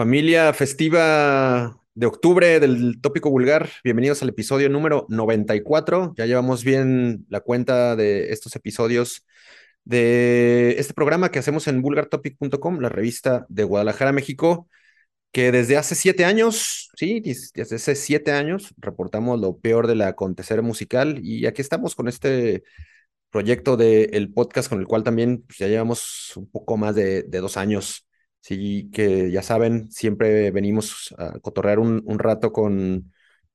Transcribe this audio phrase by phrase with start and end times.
[0.00, 6.14] Familia festiva de octubre del tópico vulgar, bienvenidos al episodio número 94.
[6.16, 9.26] Ya llevamos bien la cuenta de estos episodios
[9.84, 14.70] de este programa que hacemos en vulgartopic.com, la revista de Guadalajara, México,
[15.32, 20.62] que desde hace siete años, sí, desde hace siete años, reportamos lo peor del acontecer
[20.62, 22.62] musical y aquí estamos con este
[23.28, 27.38] proyecto del podcast con el cual también pues, ya llevamos un poco más de, de
[27.40, 28.06] dos años
[28.40, 33.12] Sí, que ya saben, siempre venimos a cotorrear un, rato con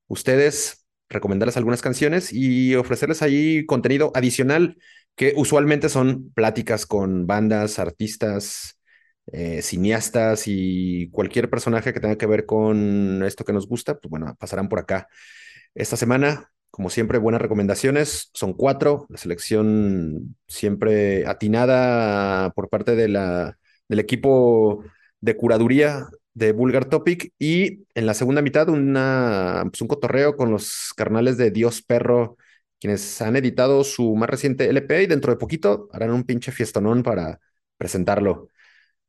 [0.08, 4.77] ustedes, recomendarles algunas canciones y ofrecerles ahí contenido adicional
[5.16, 8.80] que usualmente son pláticas con bandas, artistas,
[9.31, 14.09] eh, cineastas y cualquier personaje que tenga que ver con esto que nos gusta, pues
[14.09, 15.08] bueno, pasarán por acá.
[15.73, 18.30] Esta semana, como siempre, buenas recomendaciones.
[18.33, 24.83] Son cuatro, la selección siempre atinada por parte de la del equipo
[25.22, 30.52] de curaduría de Vulgar Topic y en la segunda mitad una, pues un cotorreo con
[30.52, 32.38] los carnales de Dios Perro,
[32.80, 37.03] quienes han editado su más reciente LP y dentro de poquito harán un pinche fiestonón
[37.03, 37.39] para
[37.77, 38.50] presentarlo.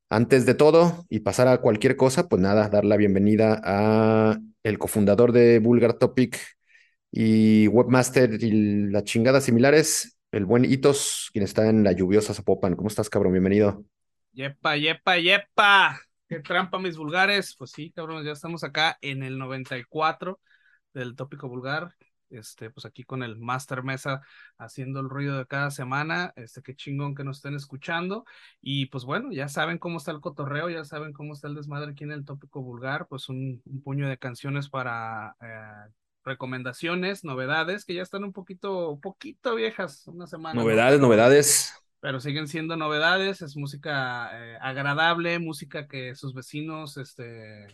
[0.08, 4.78] Antes de todo y pasar a cualquier cosa, pues nada, dar la bienvenida a el
[4.78, 6.38] cofundador de Vulgar Topic
[7.10, 12.76] y webmaster y las chingadas similares, el buen Itos, quien está en la lluviosa Zapopan.
[12.76, 13.32] ¿Cómo estás, cabrón?
[13.32, 13.84] Bienvenido.
[14.36, 15.98] Yepa, yepa, yepa.
[16.28, 17.56] Qué trampa, mis vulgares.
[17.56, 20.38] Pues sí, cabrón, ya estamos acá en el 94
[20.92, 21.94] del tópico vulgar.
[22.28, 24.20] Este, pues aquí con el Master Mesa
[24.58, 26.34] haciendo el ruido de cada semana.
[26.36, 28.26] Este, qué chingón que nos estén escuchando.
[28.60, 31.92] Y pues bueno, ya saben cómo está el cotorreo, ya saben cómo está el desmadre
[31.92, 33.06] aquí en el tópico vulgar.
[33.08, 35.90] Pues un, puño de canciones para eh,
[36.24, 40.60] recomendaciones, novedades que ya están un poquito, poquito viejas, una semana.
[40.60, 41.06] Novedades, ¿no?
[41.06, 41.72] novedades
[42.06, 47.66] pero siguen siendo novedades, es música eh, agradable, música que sus vecinos, este,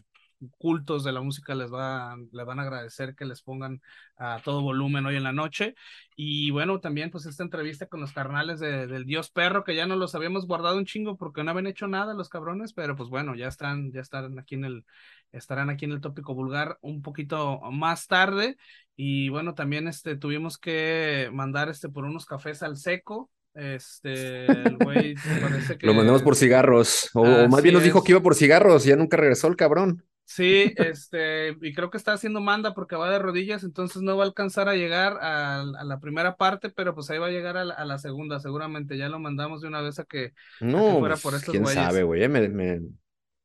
[0.56, 3.82] cultos de la música les, va, les van a agradecer que les pongan
[4.16, 5.74] a todo volumen hoy en la noche.
[6.16, 9.84] Y bueno, también pues esta entrevista con los carnales de, del Dios Perro, que ya
[9.84, 13.10] no los habíamos guardado un chingo porque no habían hecho nada los cabrones, pero pues
[13.10, 14.86] bueno, ya están, ya están aquí en el,
[15.30, 18.56] estarán aquí en el tópico vulgar un poquito más tarde.
[18.96, 24.76] Y bueno, también este, tuvimos que mandar este por unos cafés al seco, este, el
[24.78, 25.86] güey parece que.
[25.86, 27.10] Lo mandamos por cigarros.
[27.14, 30.04] O, más bien nos dijo que iba por cigarros, y ya nunca regresó el cabrón.
[30.24, 34.24] Sí, este, y creo que está haciendo manda porque va de rodillas, entonces no va
[34.24, 37.64] a alcanzar a llegar a, la primera parte, pero pues ahí va a llegar a
[37.64, 38.96] la, segunda, seguramente.
[38.96, 42.02] Ya lo mandamos de una vez a que, no, fuera por pues, estos quién sabe,
[42.02, 42.22] güey.
[42.22, 42.80] Eh,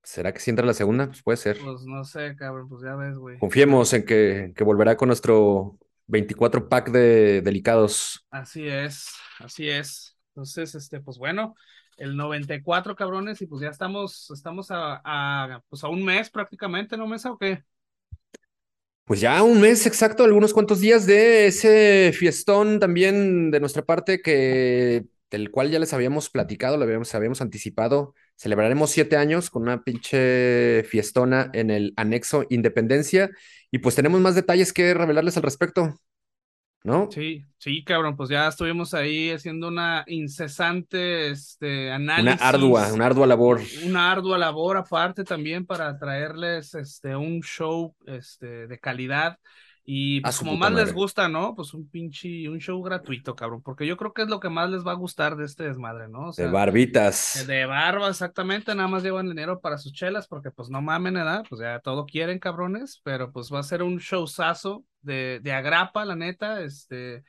[0.04, 1.08] ¿Será que si entra la segunda?
[1.08, 1.58] Pues puede ser.
[1.62, 3.38] Pues no sé, cabrón, pues ya ves, güey.
[3.40, 8.26] Confiemos en que, que volverá con nuestro 24 pack de delicados.
[8.32, 10.18] Así es, así es.
[10.30, 11.56] Entonces, este, pues bueno,
[11.98, 17.08] el 94 cabrones, y pues ya estamos, estamos a, pues a un mes prácticamente, ¿no,
[17.08, 17.64] Mesa o qué?
[19.04, 24.22] Pues ya un mes exacto, algunos cuantos días de ese fiestón también de nuestra parte
[24.22, 28.14] que del cual ya les habíamos platicado, lo habíamos, habíamos anticipado.
[28.36, 33.30] Celebraremos siete años con una pinche fiestona en el anexo Independencia
[33.72, 36.00] y pues tenemos más detalles que revelarles al respecto.
[36.84, 37.10] ¿No?
[37.12, 42.40] Sí, sí, cabrón, pues ya estuvimos ahí haciendo una incesante este, análisis.
[42.40, 43.62] Una ardua, una ardua labor.
[43.86, 49.38] Una ardua labor aparte también para traerles este, un show este, de calidad
[49.90, 51.56] y pues, como más les gusta, ¿no?
[51.56, 54.70] Pues un pinche, un show gratuito, cabrón, porque yo creo que es lo que más
[54.70, 56.34] les va a gustar de este desmadre, ¿no?
[56.34, 57.46] de barbitas.
[57.48, 61.46] De barba, exactamente, nada más llevan dinero para sus chelas, porque pues no mamen, edad,
[61.48, 66.06] pues ya todo quieren, cabrones, pero pues va a ser un showzazo de, de agrapa,
[66.06, 67.24] la neta, este,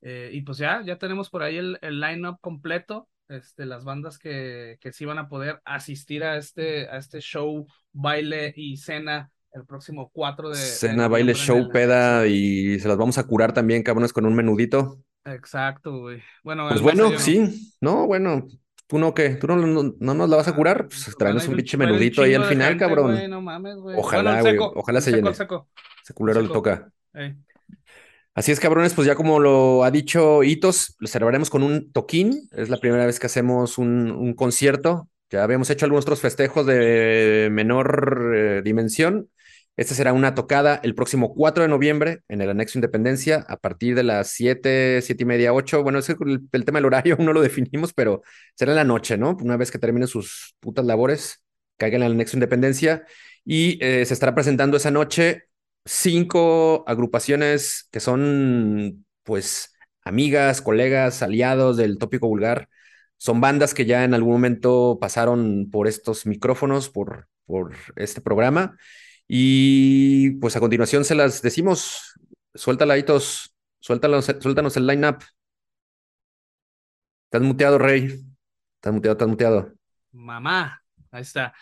[0.00, 4.18] eh, y pues ya, ya tenemos por ahí el, el line-up completo, este, las bandas
[4.18, 9.30] que, que sí van a poder asistir a este, a este show, baile y cena
[9.52, 10.56] el próximo 4 de.
[10.56, 15.00] Cena, baile, show, peda y se las vamos a curar también, cabrones, con un menudito.
[15.24, 16.22] Exacto, güey.
[16.44, 18.46] Bueno, pues bueno, sí, no, bueno,
[18.86, 19.30] tú no, ¿qué?
[19.30, 20.86] ¿Tú no, no, nos la vas a ah, curar?
[20.86, 23.18] Pues traemos un pinche menudito ahí al final, cabrón.
[23.28, 23.96] no mames, güey.
[23.98, 25.34] Ojalá, güey, ojalá se llene.
[25.34, 25.68] Seco.
[26.04, 26.92] Se culero le toca.
[28.34, 32.48] Así es, cabrones, pues ya como lo ha dicho Hitos, lo celebraremos con un toquín.
[32.52, 35.08] Es la primera vez que hacemos un, concierto.
[35.30, 39.28] Ya habíamos hecho algunos otros festejos de menor eh, dimensión,
[39.76, 43.94] esta será una tocada el próximo 4 de noviembre en el Anexo Independencia a partir
[43.94, 45.82] de las 7, 7 y media, 8.
[45.82, 46.16] Bueno, es el,
[46.50, 48.22] el, tema del horario no lo definimos, pero
[48.54, 49.36] será en la noche, ¿no?
[49.38, 51.42] Una vez que terminen sus putas labores,
[51.76, 53.04] caigan al Anexo Independencia
[53.44, 55.44] y eh, se estará presentando esa noche
[55.86, 59.74] cinco agrupaciones que son, pues,
[60.04, 62.68] amigas, colegas, aliados del tópico vulgar
[63.18, 68.76] son bandas que ya en algún momento pasaron por estos micrófonos, por, por este programa.
[69.26, 72.14] Y pues a continuación se las decimos.
[72.54, 72.94] Suéltala.
[73.80, 75.18] Suéltanos, suéltanos el line-up.
[77.24, 78.24] Estás muteado, Rey.
[78.76, 79.72] Estás muteado, estás muteado.
[80.12, 81.54] Mamá, ahí está.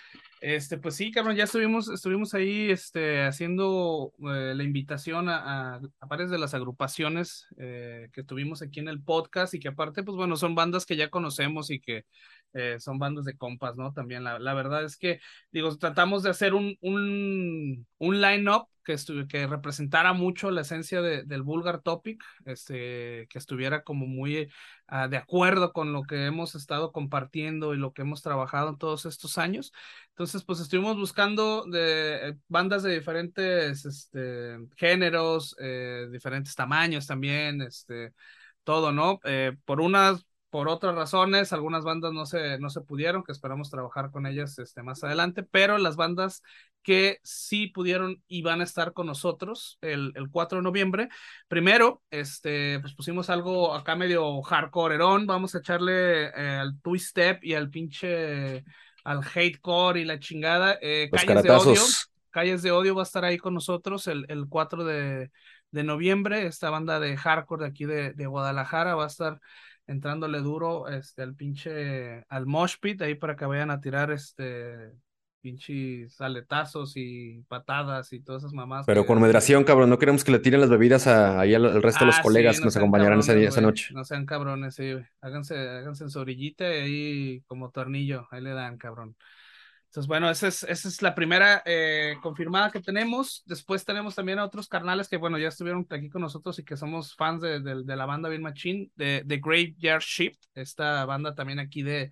[0.46, 6.06] Este, pues sí, cabrón, ya estuvimos, estuvimos ahí este, haciendo eh, la invitación a, a,
[6.06, 10.18] varias de las agrupaciones eh, que tuvimos aquí en el podcast y que aparte, pues
[10.18, 12.04] bueno, son bandas que ya conocemos y que
[12.54, 13.92] eh, son bandas de compas, ¿no?
[13.92, 15.20] También la, la, verdad es que,
[15.50, 18.96] digo, tratamos de hacer un, un, un line-up que,
[19.28, 24.48] que representara mucho la esencia de, del Vulgar Topic, este, que estuviera como muy
[24.92, 28.78] uh, de acuerdo con lo que hemos estado compartiendo y lo que hemos trabajado en
[28.78, 29.72] todos estos años.
[30.10, 37.62] Entonces, pues estuvimos buscando de eh, bandas de diferentes este, géneros, eh, diferentes tamaños también,
[37.62, 38.12] este,
[38.62, 39.20] todo, ¿no?
[39.66, 40.24] Por unas
[40.54, 44.56] por otras razones, algunas bandas no se, no se pudieron, que esperamos trabajar con ellas
[44.60, 46.44] este, más adelante, pero las bandas
[46.80, 51.08] que sí pudieron y van a estar con nosotros el, el 4 de noviembre.
[51.48, 57.42] Primero, este, pues pusimos algo acá medio hardcoreerón, vamos a echarle eh, al twist step
[57.42, 58.64] y al pinche,
[59.02, 60.78] al hatecore y la chingada.
[60.80, 61.82] Eh, Los Calles de Odio.
[62.30, 65.32] Calles de Odio va a estar ahí con nosotros el, el 4 de,
[65.72, 69.40] de noviembre, esta banda de hardcore de aquí de, de Guadalajara va a estar
[69.86, 74.92] entrándole duro este, al pinche, al mosh pit, ahí para que vayan a tirar este
[75.40, 78.86] pinches aletazos y patadas y todas esas mamás.
[78.86, 79.90] Pero que- con moderación, cabrón.
[79.90, 82.22] No queremos que le tiren las bebidas a, ahí al, al resto de los Ah,
[82.22, 83.92] colegas sí, que no nos acompañarán esa, noche.
[83.94, 85.04] No sean cabrones, sí, güey.
[85.20, 89.16] Háganse, háganse en su orillita y ahí como tornillo, ahí le dan, cabrón.
[89.94, 93.44] Entonces, bueno, esa es, esa es la primera eh, confirmada que tenemos.
[93.46, 96.76] Después tenemos también a otros carnales que, bueno, ya estuvieron aquí con nosotros y que
[96.76, 101.36] somos fans de, de, de la banda Bien Machine, de, de Graveyard Shift, esta banda
[101.36, 102.10] también aquí de,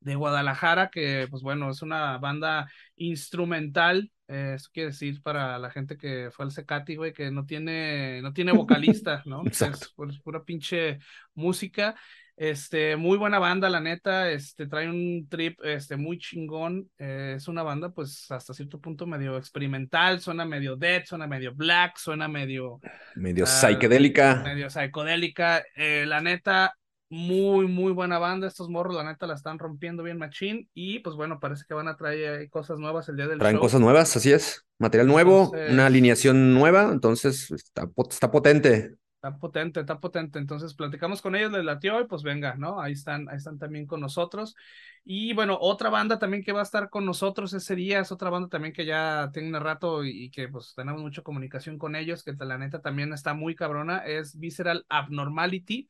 [0.00, 4.12] de Guadalajara, que, pues bueno, es una banda instrumental.
[4.28, 8.20] eh, eso quiere decir para la gente que fue al Secati, güey, que no tiene,
[8.20, 9.42] no tiene vocalista, ¿no?
[9.46, 9.86] Exacto.
[10.06, 10.98] Es, pura pinche
[11.34, 11.94] música.
[12.36, 17.46] Este, muy buena banda, la neta, este, trae un trip, este, muy chingón, eh, es
[17.46, 22.28] una banda, pues, hasta cierto punto medio experimental, suena medio dead, suena medio black, suena
[22.28, 22.80] medio,
[23.14, 24.42] Medio Ah, psicodélica.
[24.44, 26.74] medio psicodélica, eh, la neta,
[27.10, 31.14] muy, muy buena banda, estos morros, la neta, la están rompiendo bien machín, y, pues,
[31.14, 33.60] bueno, parece que van a traer cosas nuevas el día del Traen show.
[33.62, 34.64] cosas nuevas, así es.
[34.78, 38.94] Material nuevo, Entonces- una alineación nueva, entonces está, está potente.
[39.24, 40.40] Está potente, está potente.
[40.40, 42.80] Entonces platicamos con ellos, les latió y pues venga, ¿no?
[42.80, 44.56] Ahí están, ahí están también con nosotros.
[45.04, 48.30] Y bueno, otra banda también que va a estar con nosotros ese día, es otra
[48.30, 51.94] banda también que ya tiene un rato y, y que pues tenemos mucha comunicación con
[51.94, 55.88] ellos, que la neta también está muy cabrona, es Visceral Abnormality,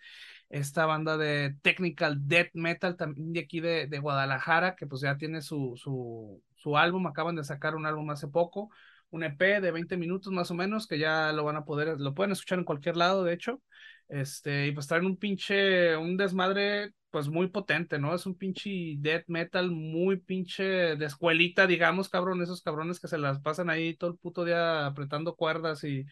[0.51, 5.17] esta banda de technical death metal también de aquí de, de Guadalajara, que pues ya
[5.17, 8.69] tiene su, su, su álbum, acaban de sacar un álbum hace poco
[9.13, 12.15] un EP de 20 minutos más o menos, que ya lo van a poder, lo
[12.15, 13.63] pueden escuchar en cualquier lado, de hecho.
[14.09, 18.15] Este, y pues traen un pinche, un desmadre, pues muy potente, ¿no?
[18.15, 20.65] Es un pinche death metal muy pinche
[20.97, 24.87] de escuelita, digamos, cabrón, esos cabrones que se las pasan ahí todo el puto día
[24.87, 26.05] apretando cuerdas y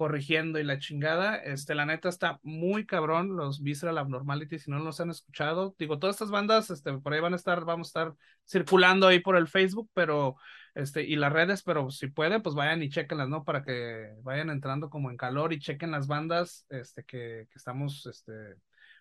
[0.00, 1.36] corrigiendo y la chingada.
[1.36, 5.74] Este, la neta está muy cabrón, los Visceral Abnormality, si no los han escuchado.
[5.78, 8.14] Digo, todas estas bandas, este, por ahí van a estar, vamos a estar
[8.48, 10.36] circulando ahí por el Facebook, pero
[10.74, 13.44] este, y las redes, pero si puede, pues vayan y chequenlas, ¿no?
[13.44, 18.06] Para que vayan entrando como en calor y chequen las bandas, este, que, que estamos,
[18.06, 18.32] este,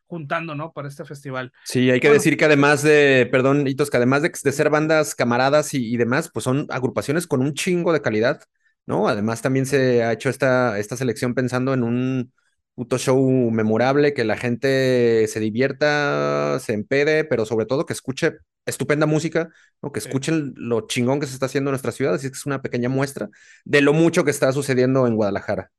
[0.06, 0.74] juntando, ¿no?
[0.74, 1.54] Para este festival.
[1.64, 2.16] Sí, hay que Bueno.
[2.16, 5.96] decir que además de, perdón, Hitos, que además de, de ser bandas camaradas y, y
[5.96, 8.42] demás, pues son agrupaciones con un chingo de calidad,
[8.90, 9.10] ¿no?
[9.10, 12.34] Además también se ha hecho esta, esta selección pensando en un
[12.76, 18.40] puto show memorable, que la gente se divierta, se empede, pero sobre todo que escuche
[18.66, 19.50] estupenda música,
[19.84, 19.94] ¿no?
[19.94, 22.64] Que escuchen lo chingón que se está haciendo en nuestra ciudad, así que es una
[22.64, 23.30] pequeña muestra
[23.66, 25.72] de lo mucho que está sucediendo en Guadalajara.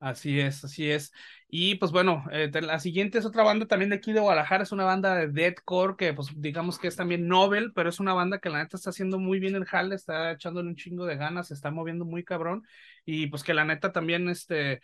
[0.00, 1.12] Así es, así es.
[1.54, 4.72] Y pues bueno, eh, la siguiente es otra banda también de aquí de Guadalajara, es
[4.72, 8.38] una banda de deathcore que pues digamos que es también Nobel, pero es una banda
[8.38, 11.48] que la neta está haciendo muy bien el jale, está echándole un chingo de ganas,
[11.48, 12.66] se está moviendo muy cabrón.
[13.04, 14.80] Y pues que la neta también este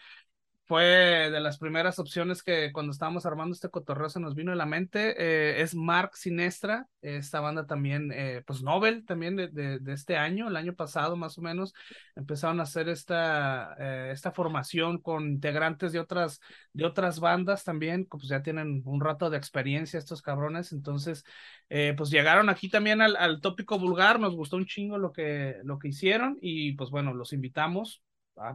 [0.69, 4.55] fue de las primeras opciones que cuando estábamos armando este cotorreo se nos vino a
[4.55, 5.15] la mente.
[5.19, 10.47] eh, es Mark Sinestra, esta banda también, eh, pues Nobel también de, de, este año,
[10.49, 11.73] el año pasado más o menos,
[12.17, 16.39] empezaron a hacer esta, eh, esta formación con integrantes de otras,
[16.75, 21.25] de otras bandas también, pues ya tienen un rato de experiencia estos cabrones, entonces
[21.71, 25.57] eh, pues llegaron aquí también al, al tópico vulgar, nos gustó un chingo lo que,
[25.65, 28.03] lo que hicieron y pues bueno, los invitamos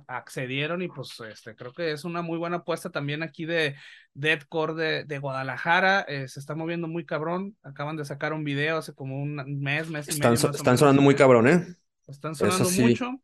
[0.07, 3.75] accedieron y pues este, creo que es una muy buena apuesta también aquí de
[4.13, 6.01] Deadcore de, de Guadalajara.
[6.01, 7.55] Eh, se está moviendo muy cabrón.
[7.63, 10.51] Acaban de sacar un video hace como un mes, mes y están, medio.
[10.51, 11.75] están sonando muy cabrón, ¿eh?
[12.07, 13.19] Están sonando mucho.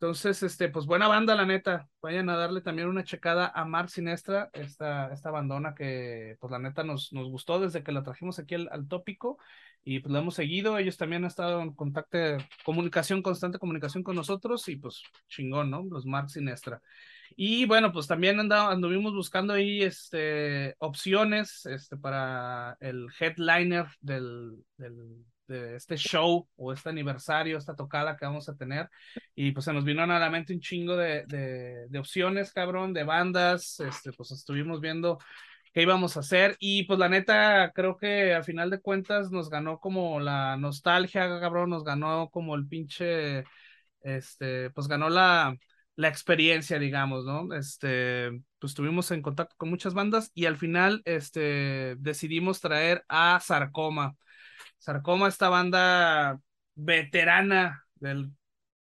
[0.00, 1.86] Entonces, este, pues buena banda, la neta.
[2.00, 6.58] Vayan a darle también una checada a Mar Sinestra, esta, esta bandona que, pues la
[6.58, 9.36] neta, nos, nos gustó desde que la trajimos aquí al, tópico
[9.84, 10.78] y pues la hemos seguido.
[10.78, 12.18] Ellos también han estado en contacto,
[12.64, 15.84] comunicación constante, comunicación con nosotros y pues chingón, ¿no?
[15.90, 16.80] Los Mar Sinestra.
[17.36, 25.24] Y bueno, pues también anduvimos buscando ahí este, opciones este, para el headliner del, del
[25.50, 28.88] de este show o este aniversario, esta tocada que vamos a tener.
[29.34, 33.04] Y pues se nos vino a la mente un chingo de, de, opciones, cabrón, de
[33.04, 33.80] bandas.
[33.80, 35.18] Este, pues estuvimos viendo
[35.72, 36.56] qué íbamos a hacer.
[36.60, 41.40] Y pues la neta, creo que al final de cuentas nos ganó como la nostalgia,
[41.40, 43.44] cabrón, nos ganó como el pinche,
[44.02, 45.56] este, pues ganó la,
[45.96, 47.54] la experiencia, digamos, ¿no?
[47.54, 53.40] Este, pues estuvimos en contacto con muchas bandas y al final, este, decidimos traer a
[53.40, 54.16] Sarcoma.
[54.78, 56.40] Sarcoma, esta banda
[56.74, 58.32] veterana, del,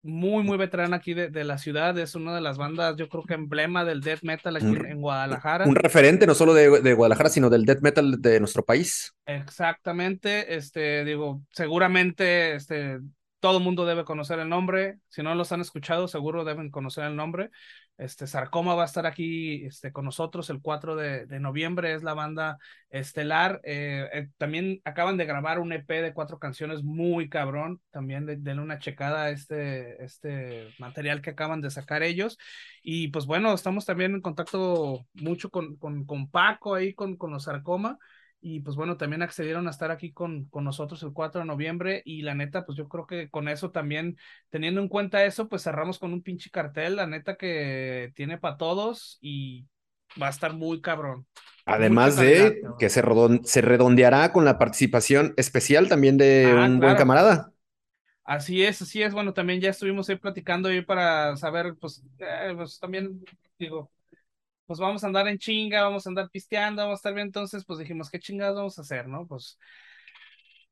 [0.07, 3.35] muy, muy veterana aquí de, la ciudad, es una de las bandas, yo creo que
[3.35, 5.67] emblema del death metal aquí en, Guadalajara.
[5.67, 9.15] Un referente no solo de, de, Guadalajara, sino del death metal de nuestro país.
[9.27, 13.01] Exactamente, este, digo, seguramente, este,
[13.41, 17.05] todo el mundo debe conocer el nombre, si no los han escuchado, seguro deben conocer
[17.05, 17.51] el nombre.
[17.99, 22.15] Este, Sarcoma va a estar aquí este, con nosotros el 4 de, noviembre, es la
[22.15, 22.59] banda
[22.91, 23.61] estelar.
[23.65, 28.63] Eh, eh, también acaban de grabar un EP de cuatro canciones muy cabrón, también denle
[28.63, 32.39] una checada a este, este material que acaban de sacar ellos.
[32.83, 37.31] Y pues bueno, estamos también en contacto mucho con, con, con Paco ahí, con, con
[37.33, 37.99] los Sarcoma
[38.49, 42.03] y pues bueno, también accedieron a estar aquí con, con nosotros el 4 de noviembre
[42.05, 44.17] y la neta, pues yo creo que con eso también,
[44.51, 48.57] teniendo en cuenta eso, pues cerramos con un pinche cartel, la neta que tiene para
[48.57, 49.67] todos y
[50.23, 51.27] va a estar muy cabrón.
[51.65, 53.03] Además de que se,
[53.43, 57.51] se redondeará con la participación especial también de ah, un buen camarada.
[58.23, 59.13] Así es, así es.
[59.13, 63.25] Bueno, también ya estuvimos ahí platicando ahí para saber, pues, eh, pues también,
[63.59, 63.91] digo,
[64.67, 67.29] pues vamos a andar en chinga, vamos a andar pisteando, vamos a estar bien.
[67.29, 69.27] Entonces, pues dijimos, ¿qué chingados vamos a hacer, no?
[69.27, 69.59] Pues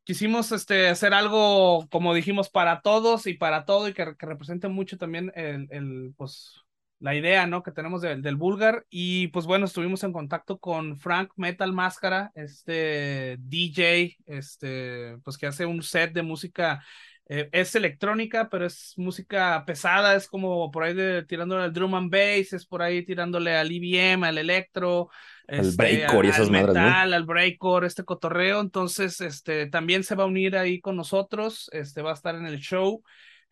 [0.04, 4.98] quisimos este, hacer algo, como dijimos, para todos y para todo y que, represente mucho
[4.98, 6.64] también el, el, pues,
[7.00, 7.62] la idea, ¿no?
[7.62, 8.86] Que tenemos del del Vulgar.
[8.90, 15.46] Y pues bueno, estuvimos en contacto con Frank Metal Máscara, este DJ, este, pues que
[15.46, 16.82] hace un set de música
[17.26, 21.94] eh, es electrónica, pero es música pesada, es como por ahí de, tirándole al drum
[21.94, 25.08] and bass, es por ahí tirándole al EBM, al electro,
[25.48, 30.14] al este, breakcore y esas al metal, al breakcore, este cotorreo, entonces este también se
[30.14, 33.02] va a unir ahí con nosotros, este va a estar en el show.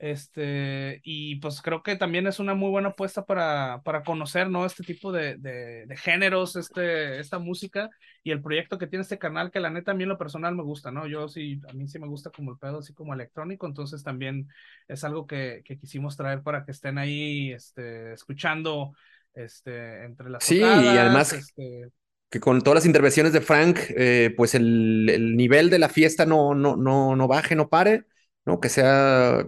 [0.03, 4.67] Este, y pues creo que también es una muy buena apuesta para, para conocer, ¿no?
[4.67, 7.89] Este tipo de, de, de, géneros, este, esta música
[8.25, 10.57] y el proyecto que tiene este canal, que la neta a mí en lo personal
[10.57, 11.07] me gusta, ¿no?
[11.07, 14.49] Yo sí, a mí sí me gusta como el pedo, así como electrónico, entonces también
[14.89, 18.95] es algo que, que quisimos traer para que estén ahí, este, escuchando,
[19.35, 21.33] este, entre las Sí, y además...
[21.33, 21.93] Este
[22.29, 26.25] que con todas las intervenciones de Frank, eh, pues el, el, nivel de la fiesta
[26.25, 28.07] no, no, no, no baje, no pare,
[28.47, 28.59] ¿no?
[28.59, 29.47] Que sea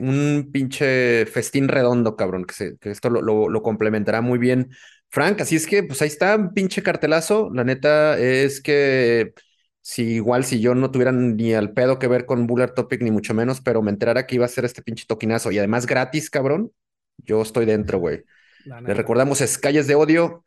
[0.00, 4.70] un pinche festín redondo, cabrón, que, que esto lo, lo, complementará muy bien
[5.08, 5.40] Frank.
[5.40, 7.50] Así es que, pues ahí está, un pinche cartelazo.
[7.52, 9.34] La neta es que
[9.82, 13.10] si igual si yo no tuviera ni al pedo que ver con Buller Topic, ni
[13.10, 16.30] mucho menos, pero me enterara que iba a ser este pinche toquinazo y además gratis,
[16.30, 16.72] cabrón,
[17.18, 18.24] yo estoy dentro, güey.
[18.64, 20.44] Le recordamos Escalles de Odio,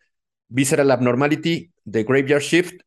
[0.48, 2.82] Visceral Abnormality, The Graveyard Shift,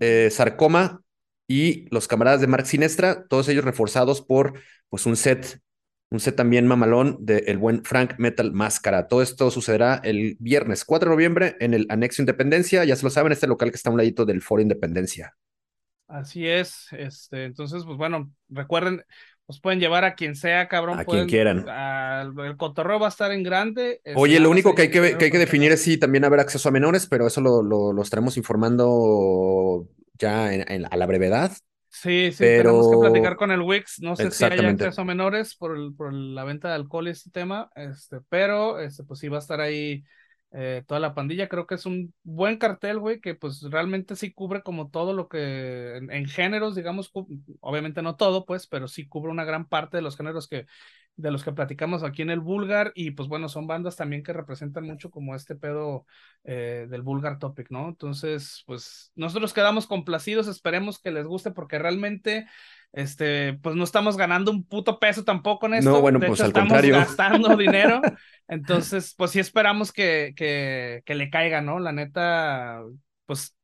[0.00, 1.02] eh, Sarcoma
[1.48, 5.60] y los camaradas de Mark Sinestra, todos ellos reforzados por pues un set
[6.10, 9.08] un set también mamalón del el buen Frank Metal Máscara.
[9.08, 12.84] Todo esto sucederá el viernes 4 de noviembre en el Anexo Independencia.
[12.84, 15.36] Ya se lo saben, este local que está a un ladito del Foro Independencia.
[16.08, 16.86] Así es.
[16.92, 19.02] Este, entonces, pues bueno, recuerden,
[19.46, 20.98] os pueden llevar a quien sea, cabrón.
[20.98, 21.66] A quien quieran.
[21.68, 24.00] el cotorreo va a estar en grande.
[24.14, 26.68] Oye, lo único que hay que, que hay que definir es si también haber acceso
[26.68, 31.52] a menores, pero eso lo, lo, estaremos informando ya a la brevedad.
[32.02, 34.00] Sí, sí, tenemos que platicar con el Wix.
[34.02, 37.30] No sé si hay acceso a menores por, por la venta de alcohol y este
[37.30, 40.04] tema, este, pero este, pues sí va a estar ahí
[40.52, 41.48] eh, toda la pandilla.
[41.48, 45.26] Creo que es un buen cartel, güey, que pues realmente sí cubre como todo lo
[45.28, 47.10] que en, géneros, digamos,
[47.60, 50.66] obviamente no todo, pues, pero sí cubre una gran parte de los géneros que,
[51.16, 54.34] de los que platicamos aquí en el Vulgar y pues bueno, son bandas también que
[54.34, 56.06] representan mucho como este pedo
[56.44, 57.88] eh, del Vulgar Topic, ¿no?
[57.88, 62.46] Entonces, pues nosotros quedamos complacidos, esperemos que les guste porque realmente,
[62.92, 65.90] este, pues no estamos ganando un puto peso tampoco en esto.
[65.90, 66.96] No, bueno, pues al estamos contrario.
[66.96, 68.02] gastando dinero.
[68.46, 71.78] Entonces, pues sí esperamos que, que, que le caiga, ¿no?
[71.78, 72.82] La neta,
[73.24, 73.55] pues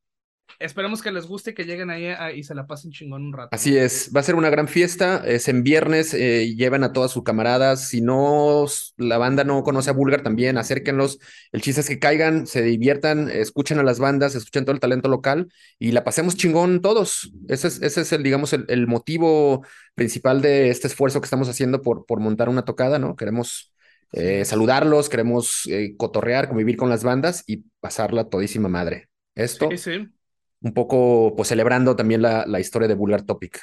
[0.58, 3.32] esperemos que les guste y que lleguen ahí a- y se la pasen chingón un
[3.32, 3.52] rato.
[3.54, 7.10] Así es, va a ser una gran fiesta, es en viernes, eh, llevan a todas
[7.10, 8.64] sus camaradas, si no,
[8.96, 11.18] la banda no conoce a Vulgar también, acérquenlos,
[11.52, 15.08] el chiste es que caigan, se diviertan, escuchen a las bandas, escuchen todo el talento
[15.10, 19.66] local y la pasemos chingón todos, ese es, ese es el, digamos, el, el motivo
[19.94, 23.16] principal de este esfuerzo que estamos haciendo por, por montar una tocada, ¿no?
[23.16, 23.70] Queremos
[24.12, 29.08] eh, saludarlos, queremos eh, cotorrear, convivir con las bandas y pasarla todísima madre.
[29.34, 30.12] Esto, Sí, sí.
[30.62, 33.60] Un poco, pues celebrando también la, la historia de Vulgar Topic.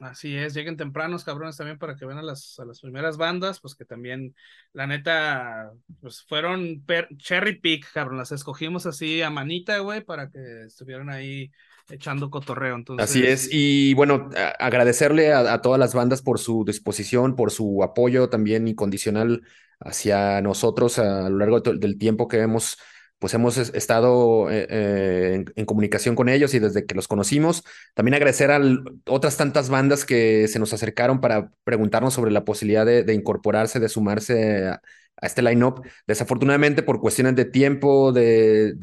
[0.00, 3.60] Así es, lleguen tempranos, cabrones, también para que vean a las, a las primeras bandas,
[3.60, 4.34] pues que también,
[4.72, 6.82] la neta, pues fueron
[7.18, 11.50] cherry pick, cabrón, las escogimos así a manita, güey, para que estuvieran ahí
[11.90, 12.76] echando cotorreo.
[12.76, 17.34] Entonces, Así es, y bueno, a- agradecerle a, a todas las bandas por su disposición,
[17.34, 19.42] por su apoyo también incondicional
[19.80, 22.76] hacia nosotros a lo largo del tiempo que hemos,
[23.20, 27.06] pues hemos es- estado eh, eh, en, en comunicación con ellos y desde que los
[27.06, 27.62] conocimos.
[27.94, 28.60] También agradecer a
[29.06, 33.78] otras tantas bandas que se nos acercaron para preguntarnos sobre la posibilidad de, de incorporarse,
[33.78, 34.80] de sumarse a,
[35.22, 35.82] a este line-up.
[36.06, 38.74] Desafortunadamente, por cuestiones de tiempo, de,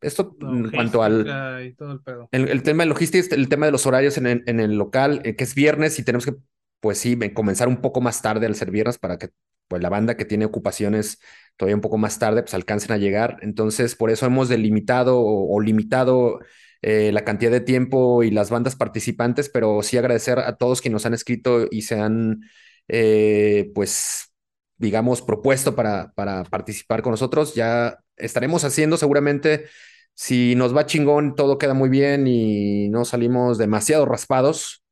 [0.00, 1.24] esto en cuanto al...
[1.24, 2.28] logística y todo el pedo.
[2.30, 5.20] El, el tema de logística, el tema de los horarios en el, en el local,
[5.24, 6.34] eh, que es viernes y tenemos que,
[6.80, 9.30] pues sí, comenzar un poco más tarde al ser viernes para que
[9.68, 11.18] pues, la banda que tiene ocupaciones
[11.56, 13.38] todavía un poco más tarde, pues alcancen a llegar.
[13.42, 16.40] Entonces, por eso hemos delimitado o, o limitado
[16.82, 20.94] eh, la cantidad de tiempo y las bandas participantes, pero sí agradecer a todos quienes
[20.94, 22.42] nos han escrito y se han,
[22.88, 24.32] eh, pues,
[24.76, 27.54] digamos, propuesto para, para participar con nosotros.
[27.54, 29.66] Ya estaremos haciendo seguramente
[30.14, 34.82] si nos va chingón, todo queda muy bien y no salimos demasiado raspados,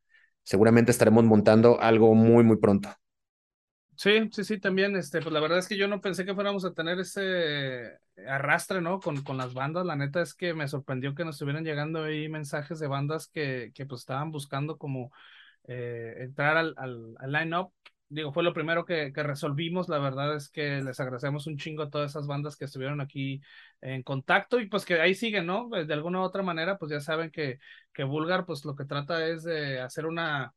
[0.46, 2.90] seguramente estaremos montando algo muy, muy pronto.
[3.98, 6.66] Sí, sí, sí, también, este, pues la verdad es que yo no pensé que fuéramos
[6.66, 9.00] a tener ese arrastre, ¿no?
[9.00, 12.28] Con, con las bandas, la neta es que me sorprendió que nos estuvieran llegando ahí
[12.28, 15.12] mensajes de bandas que, que pues estaban buscando como
[15.68, 17.72] eh, entrar al, al, al line-up.
[18.08, 21.82] Digo, fue lo primero que, que resolvimos, la verdad es que les agradecemos un chingo
[21.82, 23.40] a todas esas bandas que estuvieron aquí
[23.80, 25.68] en contacto y pues que ahí siguen, ¿no?
[25.68, 27.58] De alguna u otra manera, pues ya saben que,
[27.92, 30.54] que Vulgar pues lo que trata es de hacer una,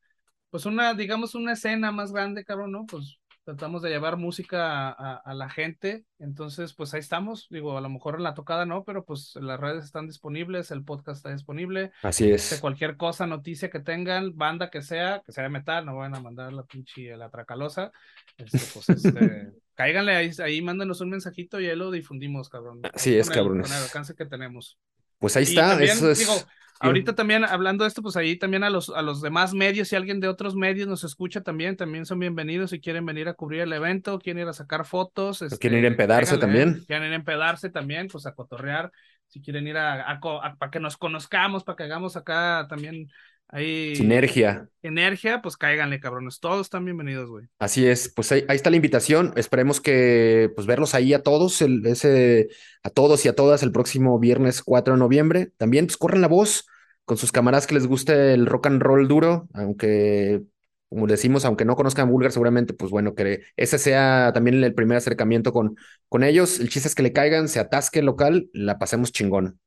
[0.51, 2.87] pues una, digamos, una escena más grande, cabrón, ¿no?
[2.87, 3.18] Pues
[3.49, 7.81] tratamos de llevar música a, a, a, la gente, entonces pues ahí estamos, digo, a
[7.81, 11.31] lo mejor en la tocada no, pero pues las redes están disponibles, el podcast está
[11.31, 11.91] disponible.
[12.03, 12.51] Así es.
[12.51, 16.15] De cualquier cosa, noticia que tengan, banda que sea, que sea de metal, no van
[16.15, 17.91] a mandar la pinche, la tracalosa,
[18.37, 22.81] este, pues este, cáiganle ahí, ahí, mándenos un mensajito y ahí lo difundimos, cabrón.
[22.93, 23.65] Así es, cabrones.
[23.65, 24.77] El, con el alcance que tenemos.
[25.17, 26.19] Pues ahí está, también, eso es...
[26.19, 26.35] Digo,
[26.81, 29.95] Ahorita también hablando de esto, pues ahí también a los, a los demás medios, si
[29.95, 33.61] alguien de otros medios nos escucha también, también son bienvenidos si quieren venir a cubrir
[33.61, 35.41] el evento, quieren ir a sacar fotos.
[35.41, 36.83] Este, quieren ir a empedarse también.
[36.87, 38.91] Quieren ir a empedarse también, pues a cotorrear,
[39.27, 43.09] si quieren ir a, a, a para que nos conozcamos, para que hagamos acá también
[43.49, 43.95] ahí...
[43.95, 44.69] Sinergia.
[44.81, 47.47] Energía, pues cáiganle, cabrones, todos están bienvenidos, güey.
[47.59, 51.61] Así es, pues ahí, ahí, está la invitación, esperemos que pues verlos ahí a todos,
[51.61, 52.47] el, ese,
[52.83, 55.51] a todos y a todas el próximo viernes 4 de noviembre.
[55.57, 56.65] También pues corran la voz
[57.09, 60.43] con sus camaradas que les guste el rock and roll duro, aunque,
[60.89, 64.97] como decimos, aunque no conozcan Vulgar, seguramente, pues bueno, que ese sea también el primer
[64.97, 65.75] acercamiento con,
[66.07, 66.59] con ellos.
[66.59, 69.59] El chiste es que le caigan, se atasque el local, la pasemos chingón.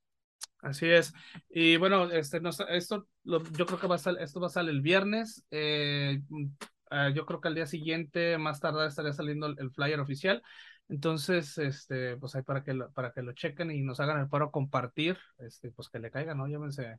[0.62, 1.12] Así es.
[1.50, 4.70] Y bueno, este, no, esto yo creo que va a salir, esto va a salir
[4.70, 5.44] el viernes.
[5.50, 10.40] Eh, uh, yo creo que al día siguiente, más tarde, estaría saliendo el, flyer oficial.
[10.88, 14.28] Entonces, este, pues ahí para que lo, para que lo chequen y nos hagan el
[14.28, 16.46] paro compartir, este, pues que le caigan, ¿no?
[16.46, 16.98] Llámense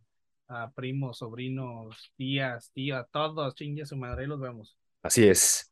[0.49, 4.77] a primos, sobrinos, tías, tías, todos, chingue su madre, y los vemos.
[5.03, 5.71] Así es.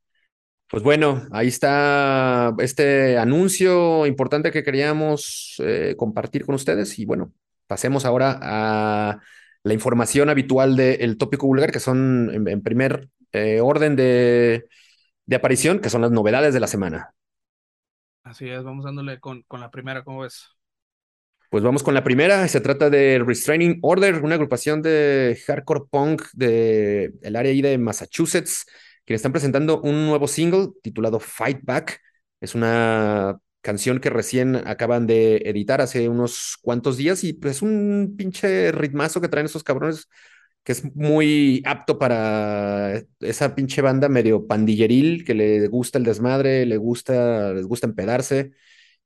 [0.69, 7.33] Pues bueno, ahí está este anuncio importante que queríamos eh, compartir con ustedes y bueno,
[7.71, 9.21] pasemos ahora a
[9.63, 14.65] la información habitual del tópico vulgar, que son en, en primer eh, orden de,
[15.25, 17.13] de, aparición, que son las novedades de la semana.
[18.23, 20.49] Así es, vamos dándole con, con la primera, ¿cómo ves?
[21.49, 26.23] Pues vamos con la primera, se trata de Restraining Order, una agrupación de hardcore punk
[26.33, 28.65] del el área ahí de Massachusetts,
[29.05, 32.01] que están presentando un nuevo single titulado Fight Back.
[32.41, 38.15] Es una canción que recién acaban de editar hace unos cuantos días y pues un
[38.17, 40.07] pinche ritmazo que traen esos cabrones
[40.63, 46.65] que es muy apto para esa pinche banda medio pandilleril que le gusta el desmadre,
[46.65, 48.51] le gusta, les gusta empedarse.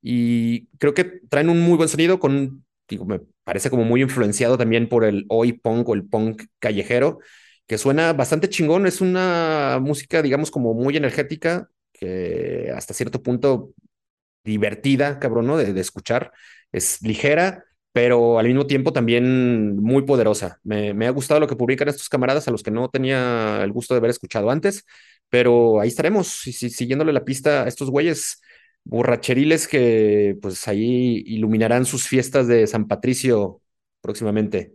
[0.02, 2.64] Y creo que traen un muy buen sonido con,
[3.06, 7.20] me parece como muy influenciado también por el oi punk o el punk callejero,
[7.66, 8.86] que suena bastante chingón.
[8.86, 13.72] Es una música, digamos, como muy energética, que hasta cierto punto
[14.46, 15.56] divertida, cabrón, ¿no?
[15.58, 16.32] De, escuchar.
[16.72, 20.60] Es ligera, pero al mismo tiempo también muy poderosa.
[20.64, 23.94] Me, ha gustado lo que publican estos camaradas a los que no tenía el gusto
[23.94, 24.84] de haber escuchado antes,
[25.28, 28.40] pero ahí estaremos, siguiéndole la pista a estos güeyes
[28.84, 33.60] borracheriles que pues ahí iluminarán sus fiestas de San Patricio
[34.00, 34.74] próximamente.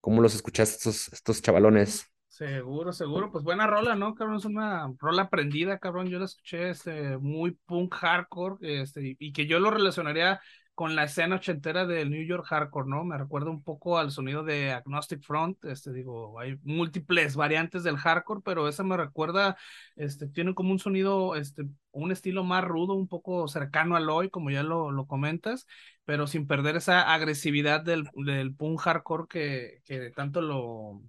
[0.00, 2.06] ¿Cómo los escuchaste estos, estos chavalones?
[2.38, 4.36] Seguro, seguro, pues buena rola, ¿no, cabrón?
[4.36, 6.06] Es una rola aprendida, cabrón.
[6.06, 10.40] Yo la escuché este, muy punk hardcore, este, y que yo lo relacionaría
[10.72, 13.02] con la escena ochentera del New York Hardcore, ¿no?
[13.02, 17.96] Me recuerda un poco al sonido de Agnostic Front, este, digo, hay múltiples variantes del
[17.96, 19.56] hardcore, pero esa me recuerda,
[19.96, 24.30] este, tiene como un sonido, este, un estilo más rudo, un poco cercano al hoy,
[24.30, 25.66] como ya lo, lo comentas,
[26.04, 31.02] pero sin perder esa agresividad del, del punk hardcore que, que tanto lo,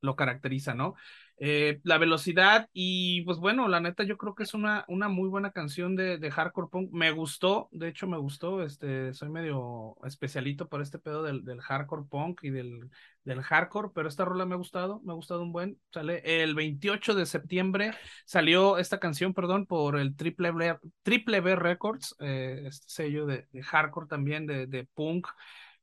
[0.00, 0.94] lo caracteriza, ¿no?
[1.42, 5.26] Eh, la velocidad y pues bueno, la neta yo creo que es una, una muy
[5.26, 6.90] buena canción de, de, hardcore punk.
[6.92, 11.62] Me gustó, de hecho me gustó, este, soy medio especialito por este pedo del, del
[11.62, 12.90] hardcore punk y del,
[13.24, 15.78] del hardcore, pero esta rola me ha gustado, me ha gustado un buen.
[15.90, 17.92] Sale el 28 de septiembre,
[18.26, 23.46] salió esta canción, perdón, por el Triple B, Triple B Records, eh, este sello de,
[23.50, 25.26] de, hardcore también, de, de punk.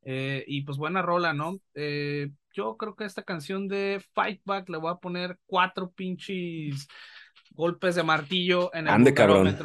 [0.10, 1.60] Eh, y pues buena rola, ¿no?
[1.74, 6.88] Eh, yo creo que esta canción de Fight Back le voy a poner cuatro pinches
[7.52, 9.58] golpes de martillo en el Ande, cabrón.